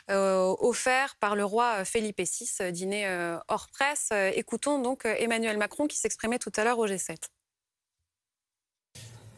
offert 0.09 1.15
par 1.19 1.35
le 1.35 1.43
roi 1.43 1.83
Felipe 1.83 2.19
VI, 2.19 2.71
dîner 2.71 3.07
hors 3.47 3.67
presse. 3.69 4.09
Écoutons 4.35 4.79
donc 4.81 5.05
Emmanuel 5.05 5.57
Macron 5.57 5.87
qui 5.87 5.97
s'exprimait 5.97 6.39
tout 6.39 6.51
à 6.55 6.63
l'heure 6.63 6.79
au 6.79 6.87
G7. 6.87 7.17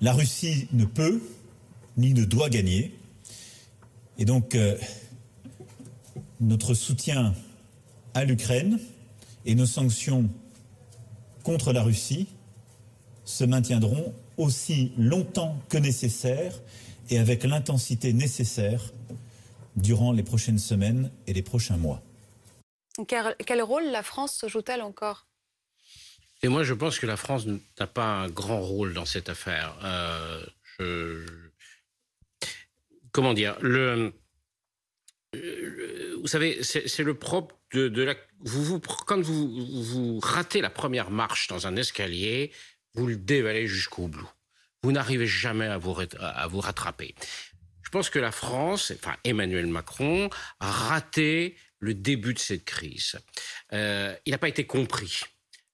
La 0.01 0.13
Russie 0.13 0.67
ne 0.73 0.85
peut 0.85 1.21
ni 1.97 2.13
ne 2.13 2.25
doit 2.25 2.49
gagner. 2.49 2.93
Et 4.17 4.25
donc, 4.25 4.55
euh, 4.55 4.77
notre 6.39 6.73
soutien 6.73 7.33
à 8.13 8.23
l'Ukraine 8.23 8.79
et 9.45 9.55
nos 9.55 9.65
sanctions 9.65 10.29
contre 11.43 11.73
la 11.73 11.83
Russie 11.83 12.27
se 13.25 13.43
maintiendront 13.43 14.13
aussi 14.37 14.91
longtemps 14.97 15.57
que 15.69 15.77
nécessaire 15.77 16.59
et 17.09 17.19
avec 17.19 17.43
l'intensité 17.43 18.13
nécessaire 18.13 18.81
durant 19.75 20.11
les 20.11 20.23
prochaines 20.23 20.59
semaines 20.59 21.11
et 21.27 21.33
les 21.33 21.41
prochains 21.41 21.77
mois. 21.77 22.01
Quel 23.07 23.61
rôle 23.61 23.85
la 23.91 24.03
France 24.03 24.45
joue-t-elle 24.47 24.81
encore? 24.81 25.27
Et 26.41 26.47
moi, 26.47 26.63
je 26.63 26.73
pense 26.73 26.99
que 26.99 27.05
la 27.05 27.17
France 27.17 27.45
n'a 27.79 27.87
pas 27.87 28.05
un 28.05 28.29
grand 28.29 28.61
rôle 28.61 28.93
dans 28.93 29.05
cette 29.05 29.29
affaire. 29.29 29.75
Euh, 29.83 30.45
je, 30.79 31.25
comment 33.15 33.33
dire, 33.33 33.55
le, 33.61 34.11
vous 36.19 36.27
savez, 36.27 36.61
c'est 36.63 37.03
le 37.03 37.13
propre 37.13 37.55
de, 37.73 38.03
la. 38.03 38.13
Quand 39.07 39.21
vous, 39.21 40.19
ratez 40.19 40.59
la 40.59 40.69
première 40.69 41.11
marche 41.11 41.47
dans 41.47 41.65
un 41.65 41.77
escalier, 41.77 42.51
vous 42.93 43.07
le 43.07 43.15
dévalez 43.15 43.67
jusqu'au 43.67 44.09
bout. 44.09 44.29
Vous 44.83 44.91
n'arrivez 44.91 45.27
jamais 45.27 45.67
à 45.67 45.77
vous, 45.77 45.95
à 46.19 46.47
vous 46.47 46.59
rattraper. 46.59 47.15
Je 47.83 47.89
pense 47.89 48.09
que 48.09 48.19
la 48.19 48.33
France, 48.33 48.91
enfin 48.93 49.15
Emmanuel 49.23 49.67
Macron, 49.67 50.29
a 50.59 50.69
raté 50.69 51.55
le 51.79 51.93
début 51.93 52.33
de 52.33 52.39
cette 52.39 52.65
crise. 52.65 53.17
Euh, 53.71 54.13
il 54.25 54.31
n'a 54.31 54.37
pas 54.37 54.49
été 54.49 54.65
compris. 54.65 55.21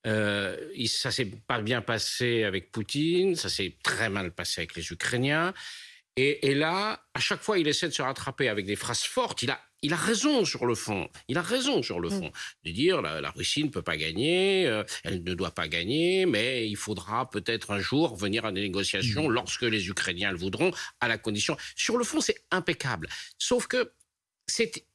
Euh, 0.05 0.57
ça 0.85 1.09
s'est 1.09 1.31
pas 1.47 1.59
bien 1.59 1.81
passé 1.81 2.43
avec 2.43 2.71
Poutine, 2.71 3.35
ça 3.35 3.49
s'est 3.49 3.77
très 3.83 4.09
mal 4.09 4.31
passé 4.31 4.61
avec 4.61 4.75
les 4.75 4.91
Ukrainiens. 4.91 5.55
Et, 6.23 6.53
là, 6.53 7.03
à 7.13 7.19
chaque 7.19 7.41
fois, 7.41 7.57
il 7.57 7.67
essaie 7.67 7.87
de 7.87 7.93
se 7.93 8.01
rattraper 8.01 8.47
avec 8.47 8.65
des 8.65 8.75
phrases 8.75 9.01
fortes. 9.03 9.41
Il 9.41 9.49
a, 9.49 9.59
il 9.81 9.91
a 9.91 9.95
raison 9.95 10.45
sur 10.45 10.67
le 10.67 10.75
fond. 10.75 11.09
Il 11.27 11.37
a 11.37 11.41
raison 11.41 11.81
sur 11.81 11.99
le 11.99 12.09
mm. 12.09 12.11
fond. 12.11 12.31
De 12.63 12.71
dire 12.71 13.01
la, 13.01 13.21
la 13.21 13.31
Russie 13.31 13.63
ne 13.63 13.69
peut 13.69 13.81
pas 13.81 13.97
gagner, 13.97 14.67
euh, 14.67 14.83
elle 15.03 15.23
ne 15.23 15.33
doit 15.33 15.51
pas 15.51 15.67
gagner, 15.67 16.27
mais 16.27 16.69
il 16.69 16.75
faudra 16.75 17.29
peut-être 17.29 17.71
un 17.71 17.79
jour 17.79 18.15
venir 18.15 18.45
à 18.45 18.51
des 18.51 18.61
négociations 18.61 19.29
mm. 19.29 19.31
lorsque 19.31 19.63
les 19.63 19.87
Ukrainiens 19.89 20.31
le 20.31 20.37
voudront, 20.37 20.71
à 20.99 21.07
la 21.07 21.17
condition. 21.17 21.57
Sur 21.75 21.97
le 21.97 22.03
fond, 22.03 22.21
c'est 22.21 22.43
impeccable. 22.51 23.07
Sauf 23.39 23.65
que 23.67 23.91
c'est 24.45 24.85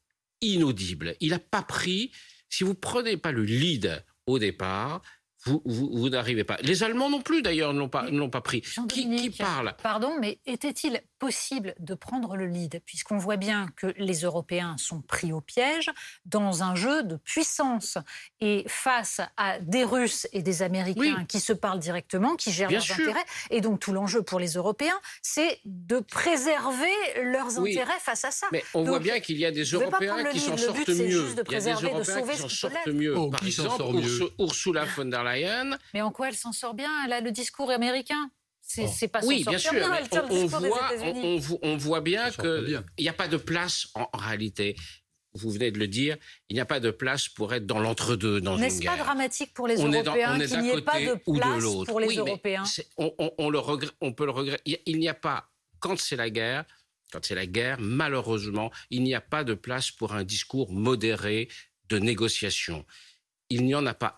inaudible. 0.41 1.17
Il 1.21 1.31
n'a 1.31 1.39
pas 1.39 1.63
pris. 1.63 2.13
Si 2.49 2.63
vous 2.63 2.75
prenez 2.75 3.17
pas 3.17 3.33
le 3.33 3.43
lead 3.43 4.05
au 4.27 4.39
départ, 4.39 5.03
vous, 5.45 6.09
n'arrivez 6.09 6.45
pas. 6.45 6.57
Les 6.63 6.83
Allemands 6.83 7.11
non 7.11 7.21
plus, 7.21 7.43
d'ailleurs, 7.43 7.73
ne 7.73 7.79
l'ont 7.79 7.89
pas, 7.89 8.07
pas 8.33 8.41
pris. 8.41 8.63
Qui, 8.89 9.09
qui, 9.17 9.31
parle? 9.31 9.75
Pardon, 9.83 10.13
mais 10.21 10.39
était-il 10.47 11.03
possible 11.19 11.75
de 11.79 11.95
prendre 11.95 12.37
le 12.37 12.47
lead, 12.47 12.83
puisqu'on 12.85 13.19
voit 13.19 13.37
bien 13.37 13.69
que 13.77 13.95
les 13.97 14.21
Européens 14.21 14.77
sont 14.79 15.01
pris 15.01 15.33
au 15.33 15.41
piège 15.41 15.91
dans 16.25 16.63
un 16.63 16.75
jeu 16.75 17.03
de 17.05 17.17
puissance 17.17 17.99
et 18.41 18.65
face 18.67 19.21
à 19.37 19.59
des 19.61 19.85
Russes 19.85 20.27
et 20.33 20.43
des 20.43 20.63
Américains 20.63 21.25
qui 21.29 21.41
se 21.41 21.53
parlent 21.53 21.79
directement, 21.79 22.37
qui 22.37 22.53
gèrent 22.53 22.71
leurs 22.71 22.91
intérêts. 22.91 23.25
Et 23.51 23.61
donc 23.61 23.81
tout 23.81 23.93
l'enjeu 23.93 24.23
pour 24.23 24.41
les 24.41 24.55
Européens, 24.55 24.99
c'est 25.23 25.61
de 25.65 26.01
préserver 26.01 26.87
leurs 27.23 27.59
intérêts 27.59 27.99
face 28.01 28.25
à 28.25 28.31
ça. 28.31 28.49
Mais 28.53 28.65
on 28.75 28.85
voit 28.85 29.01
bien 29.01 29.21
qu'il 29.21 29.39
y 29.39 29.47
a 29.47 29.51
des 29.51 29.65
Européens 29.65 30.25
qui 30.25 30.41
s'en 30.41 30.57
sortent 30.57 30.89
mieux. 30.89 31.09
Juste 31.09 31.39
de 31.39 31.43
préserver, 31.43 31.93
de 31.95 32.03
sauver 32.03 32.33
qui 32.33 32.39
s'en 32.39 32.49
sortent 32.49 32.87
mieux. 32.89 33.17
Oh, 33.17 33.31
Par 33.31 33.45
exemple, 33.45 33.85
Ursula 34.39 34.85
von 34.85 35.07
der 35.07 35.26
Leyen. 35.27 35.79
Mais 35.95 36.03
en 36.03 36.11
quoi 36.11 36.29
elle 36.29 36.37
s'en 36.37 36.53
sort 36.53 36.75
bien 36.75 36.91
Elle 37.05 37.13
a 37.13 37.21
le 37.21 37.31
discours 37.31 37.71
américain? 37.71 38.31
C'est 38.63 39.09
pas 39.09 39.25
Oui, 39.25 39.45
bien 39.47 39.59
sûr. 39.59 39.73
on, 40.31 40.47
voit, 40.47 41.59
on, 41.63 41.77
voit, 41.77 42.01
bien 42.01 42.31
qu'il 42.31 42.83
n'y 42.99 43.09
a 43.09 43.13
pas 43.13 43.29
de 43.29 43.37
place 43.37 43.89
en, 43.95 44.09
réalité 44.13 44.77
vous 45.37 45.51
venez 45.51 45.71
de 45.71 45.79
le 45.79 45.87
dire, 45.87 46.17
il 46.49 46.55
n'y 46.55 46.61
a 46.61 46.65
pas 46.65 46.81
de 46.81 46.91
place 46.91 47.29
pour 47.29 47.53
être 47.55 47.67
dans 47.67 47.79
l'entre-deux 47.79 48.41
dans 48.41 48.57
une 48.57 48.63
guerre. 48.63 48.71
N'est-ce 48.71 48.85
pas 48.85 48.97
dramatique 48.97 49.53
pour 49.55 49.69
les 49.69 49.77
Européens 49.77 50.39
qu'il 50.39 50.61
n'y 50.61 50.71
ait 50.71 50.81
pas 50.81 50.99
de 50.99 51.15
place 51.15 51.87
pour 51.87 52.01
les 52.01 52.17
Européens? 52.17 52.65
on, 52.97 53.51
le 53.51 53.59
on 54.01 54.13
peut 54.13 54.25
le 54.25 54.31
regretter. 54.31 54.83
Il 54.87 54.99
n'y 54.99 55.09
a 55.09 55.15
pas, 55.15 55.51
quand 55.79 55.99
c'est 55.99 56.17
la 56.17 56.31
guerre, 56.31 56.65
quand 57.13 57.25
c'est 57.25 57.35
la 57.35 57.47
guerre, 57.47 57.77
malheureusement, 57.81 58.71
il 58.91 59.03
n'y 59.03 59.15
a 59.15 59.21
pas 59.21 59.45
de 59.45 59.55
place 59.55 59.91
pour 59.91 60.15
un 60.15 60.25
discours 60.25 60.73
modéré 60.73 61.49
de 61.89 61.99
négociation. 61.99 62.85
Il 63.51 63.65
n'y 63.65 63.75
en 63.75 63.87
a 63.87 63.95
pas. 63.95 64.17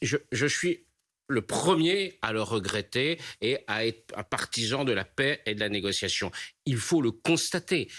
je, 0.00 0.16
je 0.30 0.46
suis 0.46 0.86
le 1.28 1.42
premier 1.42 2.18
à 2.22 2.32
le 2.32 2.42
regretter 2.42 3.18
et 3.40 3.58
à 3.66 3.86
être 3.86 4.16
un 4.16 4.22
partisan 4.22 4.84
de 4.84 4.92
la 4.92 5.04
paix 5.04 5.40
et 5.46 5.54
de 5.54 5.60
la 5.60 5.68
négociation. 5.68 6.30
Il 6.66 6.76
faut 6.76 7.02
le 7.02 7.10
constater. 7.10 7.90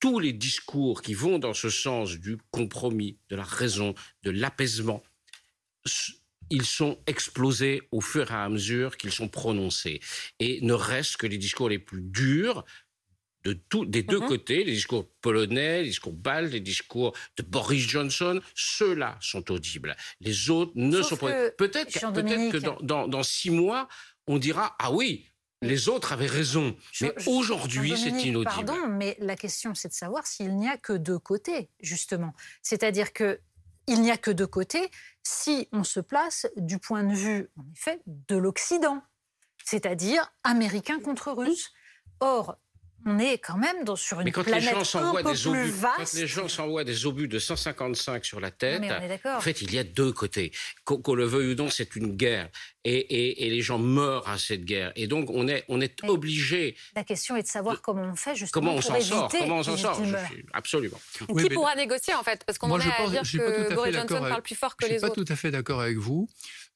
Tous 0.00 0.18
les 0.18 0.32
discours 0.32 1.00
qui 1.00 1.14
vont 1.14 1.38
dans 1.38 1.54
ce 1.54 1.70
sens 1.70 2.18
du 2.18 2.36
compromis, 2.50 3.18
de 3.28 3.36
la 3.36 3.44
raison, 3.44 3.94
de 4.24 4.30
l'apaisement, 4.30 5.02
ils 6.50 6.66
sont 6.66 6.98
explosés 7.06 7.82
au 7.92 8.00
fur 8.00 8.30
et 8.30 8.34
à 8.34 8.48
mesure 8.48 8.96
qu'ils 8.96 9.12
sont 9.12 9.28
prononcés. 9.28 10.00
Et 10.40 10.60
ne 10.60 10.72
restent 10.72 11.18
que 11.18 11.26
les 11.26 11.38
discours 11.38 11.68
les 11.68 11.78
plus 11.78 12.02
durs, 12.02 12.64
de 13.44 13.52
tout, 13.52 13.84
des 13.84 14.02
deux 14.02 14.20
mhm. 14.20 14.28
côtés, 14.28 14.64
les 14.64 14.72
discours 14.72 15.08
polonais, 15.20 15.82
les 15.82 15.88
discours 15.88 16.12
baltes, 16.12 16.52
les 16.52 16.60
discours 16.60 17.14
de 17.36 17.42
Boris 17.42 17.82
Johnson, 17.82 18.40
ceux-là 18.54 19.18
sont 19.20 19.50
audibles. 19.50 19.96
Les 20.20 20.50
autres 20.50 20.72
ne 20.74 21.02
sont 21.02 21.16
pas. 21.16 21.50
Peut-être 21.50 22.12
peut 22.12 22.22
que 22.22 22.58
dans, 22.84 23.08
dans, 23.08 23.22
six 23.22 23.50
mois, 23.50 23.88
on 24.26 24.38
dira 24.38 24.76
Ah 24.78 24.92
oui, 24.92 25.26
les 25.60 25.88
autres 25.88 26.12
avaient 26.12 26.26
raison. 26.26 26.76
mais 27.00 27.14
aujourd'hui, 27.26 27.94
c'est 27.96 28.10
inaudible. 28.10 28.44
Pardon, 28.44 28.88
mais 28.88 29.16
la 29.20 29.36
question, 29.36 29.74
c'est 29.74 29.88
de 29.88 29.94
savoir 29.94 30.26
s'il 30.26 30.56
n'y 30.56 30.68
a 30.68 30.76
que 30.76 30.92
deux 30.92 31.18
côtés, 31.18 31.68
justement. 31.80 32.34
C'est-à-dire 32.62 33.12
que 33.12 33.40
il 33.88 34.00
n'y 34.00 34.12
a 34.12 34.16
que 34.16 34.30
deux 34.30 34.46
côtés 34.46 34.90
si 35.24 35.68
on 35.72 35.84
se 35.84 36.00
place 36.00 36.46
du 36.56 36.78
point 36.78 37.04
de 37.04 37.14
vue, 37.14 37.50
en 37.56 37.64
effet, 37.74 38.00
de 38.06 38.36
l'Occident, 38.36 39.02
c'est-à-dire 39.64 40.32
américain 40.44 41.00
contre 41.00 41.32
russe. 41.32 41.72
Or, 42.20 42.56
on 43.06 43.18
est 43.18 43.38
quand 43.38 43.56
même 43.56 43.84
dans, 43.84 43.96
sur 43.96 44.20
une 44.20 44.30
quand 44.30 44.44
planète 44.44 44.62
les 44.62 44.84
gens 44.84 44.98
un 44.98 45.12
peu 45.12 45.22
des 45.22 45.30
plus 45.30 45.46
obus, 45.46 45.70
vaste. 45.70 45.96
Quand 45.96 46.12
les 46.14 46.26
gens 46.26 46.48
s'envoient 46.48 46.84
des 46.84 47.06
obus 47.06 47.28
de 47.28 47.38
155 47.38 48.24
sur 48.24 48.40
la 48.40 48.50
tête, 48.50 48.82
en 49.24 49.40
fait, 49.40 49.62
il 49.62 49.74
y 49.74 49.78
a 49.78 49.84
deux 49.84 50.12
côtés. 50.12 50.52
Qu'on 50.84 51.14
le 51.14 51.24
veuille 51.24 51.52
ou 51.52 51.54
non, 51.54 51.68
c'est 51.68 51.96
une 51.96 52.16
guerre. 52.16 52.48
Et, 52.84 53.48
les 53.50 53.60
gens 53.60 53.78
meurent 53.78 54.28
à 54.28 54.38
cette 54.38 54.64
guerre. 54.64 54.92
Et 54.96 55.06
donc, 55.06 55.30
on 55.30 55.46
est, 55.48 55.64
on 55.68 55.80
est 55.80 56.02
obligé. 56.04 56.76
La 56.96 57.04
question 57.04 57.36
est 57.36 57.42
de 57.42 57.48
savoir 57.48 57.80
comment 57.80 58.02
on 58.02 58.16
fait 58.16 58.34
justement 58.34 58.66
comment 58.66 58.78
on 58.78 58.80
s'en 58.80 59.00
sort, 59.00 59.32
comment 59.38 59.58
on 59.58 59.62
s'en 59.62 59.76
sort. 59.76 60.00
absolument. 60.52 60.98
Qui 61.38 61.48
pourra 61.50 61.74
négocier 61.74 62.14
en 62.14 62.22
fait? 62.22 62.44
Parce 62.44 62.58
qu'on 62.58 62.78
est 62.78 62.82
à 62.82 63.08
dire 63.08 63.22
que 63.22 63.74
Boris 63.74 63.94
Johnson 63.94 64.20
parle 64.28 64.42
plus 64.42 64.56
fort 64.56 64.76
que 64.76 64.86
les 64.86 64.96
autres. 64.96 65.06
Je 65.06 65.06
suis 65.06 65.10
pas 65.10 65.24
tout 65.24 65.32
à 65.32 65.36
fait 65.36 65.50
d'accord 65.50 65.80
avec 65.80 65.98
vous. 65.98 66.28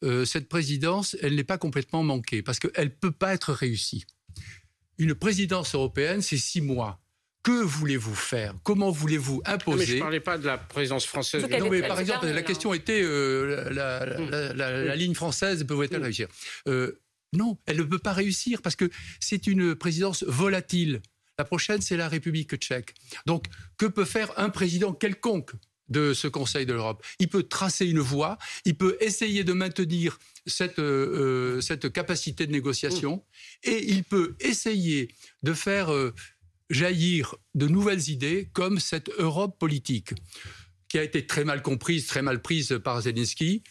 Euh, 0.04 0.24
cette 0.24 0.48
présidence, 0.48 1.16
elle 1.22 1.34
n'est 1.34 1.44
pas 1.44 1.58
complètement 1.58 2.02
manquée 2.02 2.42
parce 2.42 2.58
qu'elle 2.58 2.84
ne 2.84 2.90
peut 2.90 3.12
pas 3.12 3.32
être 3.32 3.52
réussie. 3.52 4.04
Une 4.98 5.14
présidence 5.14 5.74
européenne, 5.74 6.22
c'est 6.22 6.38
six 6.38 6.60
mois. 6.60 7.00
Que 7.42 7.62
voulez-vous 7.62 8.14
faire? 8.14 8.54
Comment 8.64 8.90
voulez-vous 8.90 9.40
imposer 9.44 9.78
mais 9.78 9.86
Je 9.86 9.94
ne 9.94 10.00
parlais 10.00 10.20
pas 10.20 10.36
de 10.36 10.46
la 10.46 10.58
présidence 10.58 11.06
française. 11.06 11.46
Non, 11.48 11.70
mais 11.70 11.86
par 11.86 12.00
exemple, 12.00 12.26
la 12.26 12.42
question 12.42 12.74
était 12.74 13.02
euh, 13.04 13.70
la, 13.70 14.96
ligne 14.96 15.14
française 15.14 15.64
peut-elle 15.64 16.02
réussir? 16.02 16.26
Euh, 16.66 17.00
Non, 17.32 17.56
elle 17.66 17.76
ne 17.76 17.82
peut 17.84 18.00
pas 18.00 18.12
réussir 18.12 18.62
parce 18.62 18.74
que 18.74 18.90
c'est 19.20 19.46
une 19.46 19.76
présidence 19.76 20.24
volatile. 20.24 21.00
La 21.38 21.44
prochaine, 21.44 21.82
c'est 21.82 21.96
la 21.96 22.08
République 22.08 22.56
tchèque. 22.56 22.94
Donc, 23.26 23.44
que 23.76 23.86
peut 23.86 24.06
faire 24.06 24.36
un 24.38 24.48
président 24.48 24.92
quelconque? 24.92 25.52
De 25.88 26.14
ce 26.14 26.28
Conseil 26.28 26.66
de 26.66 26.72
l'Europe. 26.72 27.04
Il 27.18 27.28
peut 27.28 27.42
tracer 27.42 27.86
une 27.86 28.00
voie, 28.00 28.38
il 28.64 28.76
peut 28.76 28.96
essayer 29.00 29.44
de 29.44 29.52
maintenir 29.52 30.18
cette, 30.46 30.78
euh, 30.78 31.60
cette 31.60 31.92
capacité 31.92 32.46
de 32.46 32.52
négociation 32.52 33.24
et 33.62 33.90
il 33.92 34.04
peut 34.04 34.36
essayer 34.40 35.08
de 35.42 35.52
faire 35.52 35.92
euh, 35.92 36.14
jaillir 36.70 37.34
de 37.54 37.68
nouvelles 37.68 38.08
idées 38.08 38.48
comme 38.52 38.78
cette 38.78 39.10
Europe 39.18 39.58
politique 39.58 40.12
qui 40.88 40.98
a 40.98 41.02
été 41.02 41.26
très 41.26 41.44
mal 41.44 41.62
comprise, 41.62 42.06
très 42.06 42.22
mal 42.22 42.42
prise 42.42 42.80
par 42.82 43.00
Zelensky, 43.00 43.62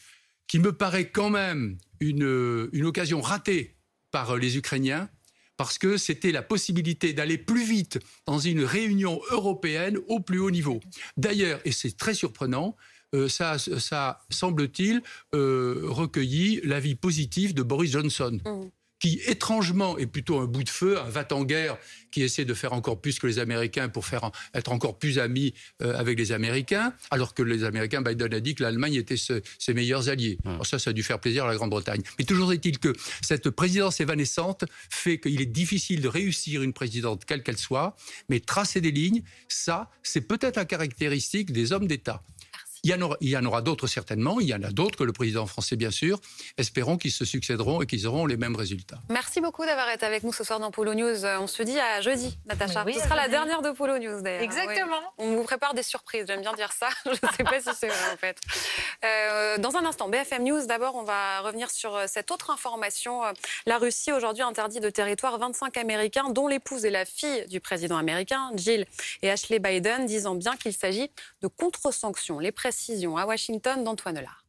qui 0.47 0.59
me 0.59 0.73
paraît 0.73 1.09
quand 1.09 1.29
même 1.29 1.77
une, 1.99 2.69
une 2.71 2.85
occasion 2.85 3.21
ratée 3.21 3.75
par 4.11 4.37
les 4.37 4.57
Ukrainiens 4.57 5.09
parce 5.57 5.77
que 5.77 5.97
c'était 5.97 6.31
la 6.31 6.41
possibilité 6.41 7.13
d'aller 7.13 7.37
plus 7.37 7.63
vite 7.63 7.99
dans 8.25 8.39
une 8.39 8.63
réunion 8.63 9.19
européenne 9.31 9.97
au 10.07 10.19
plus 10.19 10.39
haut 10.39 10.51
niveau. 10.51 10.79
D'ailleurs, 11.17 11.59
et 11.65 11.71
c'est 11.71 11.95
très 11.95 12.13
surprenant, 12.13 12.75
euh, 13.13 13.29
ça, 13.29 13.57
semble-t-il, 14.29 15.01
euh, 15.33 15.81
recueilli 15.83 16.61
l'avis 16.63 16.95
positif 16.95 17.53
de 17.53 17.63
Boris 17.63 17.91
Johnson. 17.91 18.39
Mmh 18.45 18.69
qui 19.05 19.21
étrangement 19.27 19.99
est 19.99 20.07
plutôt 20.07 20.39
un 20.39 20.45
bout 20.45 20.63
de 20.63 20.69
feu, 20.69 20.99
un 20.99 21.07
va-t-en-guerre 21.07 21.77
qui 22.09 22.23
essaie 22.23 22.43
de 22.43 22.55
faire 22.55 22.73
encore 22.73 22.99
plus 22.99 23.19
que 23.19 23.27
les 23.27 23.37
Américains 23.37 23.87
pour 23.87 24.03
faire 24.03 24.31
être 24.55 24.71
encore 24.71 24.97
plus 24.97 25.19
amis 25.19 25.53
euh, 25.83 25.95
avec 25.95 26.17
les 26.17 26.31
Américains, 26.31 26.91
alors 27.11 27.35
que 27.35 27.43
les 27.43 27.63
Américains, 27.65 28.01
Biden 28.01 28.33
a 28.33 28.39
dit 28.39 28.55
que 28.55 28.63
l'Allemagne 28.63 28.95
était 28.95 29.15
ses 29.15 29.73
meilleurs 29.75 30.09
alliés. 30.09 30.39
Alors 30.43 30.65
ça, 30.65 30.79
ça 30.79 30.89
a 30.89 30.93
dû 30.93 31.03
faire 31.03 31.19
plaisir 31.19 31.45
à 31.45 31.49
la 31.49 31.55
Grande-Bretagne. 31.55 32.01
Mais 32.17 32.25
toujours 32.25 32.51
est-il 32.51 32.79
que 32.79 32.93
cette 33.21 33.51
présidence 33.51 33.99
évanescente 33.99 34.65
fait 34.89 35.19
qu'il 35.19 35.39
est 35.39 35.45
difficile 35.45 36.01
de 36.01 36.07
réussir 36.07 36.63
une 36.63 36.73
présidente, 36.73 37.25
quelle 37.25 37.43
qu'elle 37.43 37.59
soit, 37.59 37.95
mais 38.27 38.39
tracer 38.39 38.81
des 38.81 38.91
lignes, 38.91 39.21
ça, 39.49 39.91
c'est 40.01 40.21
peut-être 40.21 40.55
la 40.55 40.65
caractéristique 40.65 41.51
des 41.51 41.73
hommes 41.73 41.85
d'État. 41.85 42.23
Il 42.85 42.91
y 42.91 43.35
en 43.35 43.45
aura, 43.45 43.63
d'autres 43.63 43.87
certainement, 43.87 44.39
il 44.39 44.45
y 44.47 44.53
en 44.53 44.61
a 44.61 44.69
d'autres 44.69 44.95
que 44.95 45.03
le 45.03 45.11
président 45.11 45.47
français 45.47 45.75
bien 45.75 45.89
sûr. 45.89 46.19
Espérons 46.59 46.97
qu'ils 46.97 47.11
se 47.11 47.25
succéderont 47.25 47.81
et 47.81 47.87
qu'ils 47.87 48.05
auront 48.05 48.27
les 48.27 48.37
mêmes 48.37 48.55
résultats. 48.55 48.99
Merci 49.09 49.41
beaucoup 49.41 49.65
d'avoir 49.65 49.89
été 49.89 50.05
avec 50.05 50.21
nous 50.21 50.31
ce 50.31 50.43
soir 50.43 50.59
dans 50.59 50.69
Polo 50.69 50.93
News. 50.93 51.25
On 51.25 51.47
se 51.47 51.63
dit 51.63 51.79
à 51.79 52.01
jeudi, 52.01 52.37
Natacha. 52.45 52.85
ce 52.93 52.99
sera 52.99 53.15
la 53.15 53.27
dernière 53.27 53.63
de 53.63 53.71
Polo 53.71 53.97
News 53.97 54.21
d'ailleurs. 54.21 54.43
Exactement. 54.43 55.01
On 55.17 55.35
vous 55.35 55.43
prépare 55.43 55.73
des 55.73 55.81
surprises, 55.81 56.25
j'aime 56.27 56.41
bien 56.41 56.53
dire 56.53 56.71
ça. 56.71 56.89
Je 57.05 57.09
ne 57.09 57.15
sais 57.15 57.43
pas 57.43 57.59
si 57.59 57.69
c'est 57.75 57.87
vrai 57.87 58.13
en 58.13 58.17
fait. 58.17 58.37
Euh, 59.03 59.57
dans 59.57 59.75
un 59.77 59.85
instant, 59.85 60.07
BFM 60.07 60.43
News, 60.43 60.67
d'abord 60.67 60.93
on 60.93 61.03
va 61.03 61.41
revenir 61.41 61.71
sur 61.71 61.95
euh, 61.95 62.05
cette 62.07 62.29
autre 62.29 62.51
information. 62.51 63.25
Euh, 63.25 63.31
la 63.65 63.79
Russie 63.79 64.11
aujourd'hui 64.11 64.43
interdit 64.43 64.79
de 64.79 64.91
territoire 64.91 65.39
25 65.39 65.75
Américains 65.77 66.29
dont 66.29 66.47
l'épouse 66.47 66.85
et 66.85 66.91
la 66.91 67.05
fille 67.05 67.47
du 67.47 67.59
président 67.59 67.97
américain, 67.97 68.51
Jill 68.55 68.85
et 69.23 69.31
Ashley 69.31 69.57
Biden, 69.57 70.05
disant 70.05 70.35
bien 70.35 70.55
qu'il 70.55 70.73
s'agit 70.73 71.09
de 71.41 71.47
contre-sanctions. 71.47 72.37
Les 72.37 72.51
à 73.17 73.25
Washington 73.25 73.83
d'Antoine 73.83 74.15
Lard 74.15 74.45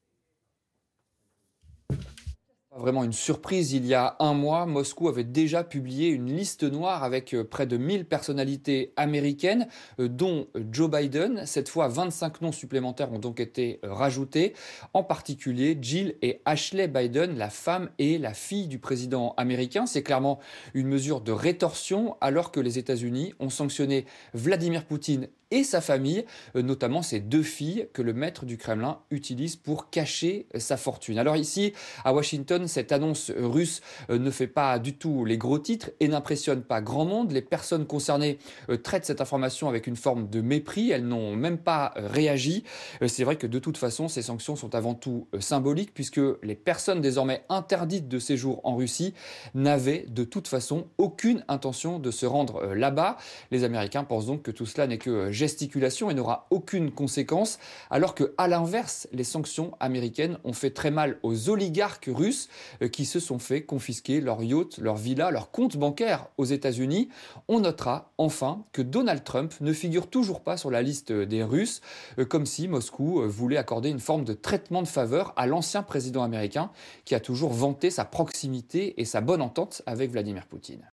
vraiment 2.79 3.05
une 3.05 3.13
surprise. 3.13 3.73
Il 3.73 3.87
y 3.87 3.95
a 3.95 4.17
un 4.21 4.35
mois, 4.35 4.67
Moscou 4.67 5.09
avait 5.09 5.25
déjà 5.25 5.65
publié 5.65 6.09
une 6.09 6.35
liste 6.35 6.63
noire 6.63 7.05
avec 7.05 7.35
euh, 7.35 7.45
près 7.45 7.67
de 7.67 7.77
1000 7.77 8.05
personnalités 8.05 8.93
américaines, 8.97 9.67
euh, 9.99 10.09
dont 10.09 10.47
Joe 10.71 10.91
Biden. 10.91 11.43
Cette 11.47 11.69
fois, 11.69 11.89
25 11.89 12.43
noms 12.43 12.53
supplémentaires 12.53 13.13
ont 13.13 13.19
donc 13.19 13.41
été 13.41 13.81
euh, 13.85 13.93
rajoutés, 13.93 14.55
en 14.93 15.03
particulier 15.03 15.77
Jill 15.81 16.17
et 16.23 16.41
Ashley 16.45 16.89
Biden, 16.89 17.37
la 17.37 17.51
femme 17.51 17.91
et 17.99 18.19
la 18.19 18.35
fille 18.35 18.69
du 18.69 18.79
président 18.79 19.35
américain. 19.37 19.87
C'est 19.87 20.03
clairement 20.03 20.39
une 20.75 20.87
mesure 20.87 21.21
de 21.21 21.33
rétorsion 21.33 22.17
alors 22.21 22.53
que 22.53 22.61
les 22.61 22.79
États-Unis 22.79 23.35
ont 23.41 23.51
sanctionné 23.51 24.05
Vladimir 24.35 24.85
Poutine 24.85 25.29
et 25.51 25.65
sa 25.65 25.81
famille, 25.81 26.25
notamment 26.55 27.03
ses 27.03 27.21
deux 27.21 27.43
filles 27.43 27.89
que 27.93 28.03
le 28.03 28.13
maître 28.13 28.45
du 28.45 28.59
Kremlin 28.59 28.99
utilise 29.11 29.57
pour 29.57 29.91
cacher 29.91 30.47
sa 30.57 30.77
fortune. 30.77 31.19
Alors 31.19 31.37
ici, 31.37 31.73
à 32.05 32.13
Washington, 32.13 32.67
cette 32.67 32.93
annonce 32.93 33.31
russe 33.37 33.81
euh, 34.11 34.19
ne 34.19 34.31
fait 34.31 34.47
pas 34.47 34.79
du 34.79 34.95
tout 34.95 35.25
les 35.25 35.39
gros 35.39 35.59
titres 35.59 35.91
et 36.01 36.09
n'impressionne 36.09 36.63
pas 36.63 36.81
grand 36.81 37.05
monde. 37.05 37.33
Les 37.33 37.43
personnes 37.43 37.87
concernées 37.87 38.39
euh, 38.69 38.77
traitent 38.77 39.05
cette 39.05 39.21
information 39.21 39.69
avec 39.69 39.87
une 39.87 39.97
forme 39.97 40.29
de 40.29 40.41
mépris. 40.41 40.91
Elles 40.91 41.07
n'ont 41.07 41.37
même 41.37 41.59
pas 41.59 41.93
euh, 41.97 42.09
réagi. 42.09 42.65
C'est 43.07 43.25
vrai 43.25 43.37
que 43.37 43.47
de 43.47 43.59
toute 43.59 43.79
façon, 43.79 44.09
ces 44.09 44.23
sanctions 44.23 44.57
sont 44.57 44.75
avant 44.75 44.95
tout 44.95 45.29
symboliques 45.39 45.93
puisque 45.95 46.21
les 46.43 46.55
personnes 46.55 47.01
désormais 47.01 47.45
interdites 47.49 48.09
de 48.09 48.19
séjour 48.19 48.61
en 48.65 48.77
Russie 48.77 49.15
n'avaient 49.55 50.07
de 50.09 50.25
toute 50.25 50.49
façon 50.49 50.89
aucune 50.99 51.45
intention 51.49 51.99
de 51.99 52.11
se 52.11 52.27
rendre 52.27 52.75
là-bas. 52.75 53.17
Les 53.51 53.65
Américains 53.65 54.05
pensent 54.05 54.27
donc 54.27 54.43
que 54.43 54.51
tout 54.51 54.67
cela 54.67 54.87
n'est 54.87 54.99
que 54.99 55.31
gesticulation 55.37 56.11
et 56.11 56.15
n'aura 56.15 56.47
aucune 56.51 56.91
conséquence, 56.91 57.59
alors 57.91 58.15
que 58.15 58.35
à 58.39 58.49
l'inverse, 58.49 59.07
les 59.13 59.25
sanctions 59.25 59.73
américaines 59.79 60.39
ont 60.45 60.53
fait 60.53 60.71
très 60.71 60.91
mal 60.91 61.19
aux 61.23 61.51
oligarques 61.51 62.11
russes 62.13 62.49
euh, 62.83 62.89
qui 62.89 63.05
se 63.05 63.21
sont 63.21 63.39
fait 63.39 63.63
confisquer 63.63 64.21
leurs 64.21 64.43
yachts, 64.43 64.79
leurs 64.79 64.97
villas, 64.97 65.31
leurs 65.31 65.51
comptes 65.51 65.77
bancaires 65.77 66.27
aux 66.39 66.45
États-Unis. 66.45 67.09
On 67.49 67.61
notera 67.61 68.13
enfin 68.19 68.65
que 68.73 68.83
Donald 68.83 69.23
Trump 69.23 69.55
ne 69.61 69.73
figure 69.73 70.09
toujours 70.09 70.41
pas 70.41 70.57
sur 70.57 70.71
la 70.71 70.83
liste 70.83 71.13
des 71.13 71.45
Russes, 71.45 71.81
euh, 72.19 72.25
comme 72.25 72.47
si 72.47 72.67
Moscou 72.69 73.21
euh, 73.21 73.27
voulait 73.27 73.57
accorder 73.57 73.91
une 73.91 74.01
forme 74.01 74.25
de 74.25 74.33
traitement 74.33 74.83
de 74.83 74.89
faveur 74.89 75.33
à 75.37 75.47
l'ancien 75.47 75.83
président 75.83 76.23
américain 76.23 76.71
qui 77.05 77.15
a 77.15 77.21
toujours 77.21 77.53
vanté 77.53 77.91
sa 77.91 78.05
proximité 78.05 79.01
et 79.01 79.05
sa 79.05 79.21
bonne 79.21 79.43
entente 79.43 79.83
avec 79.87 80.11
Vladimir 80.11 80.47
Poutine. 80.47 80.83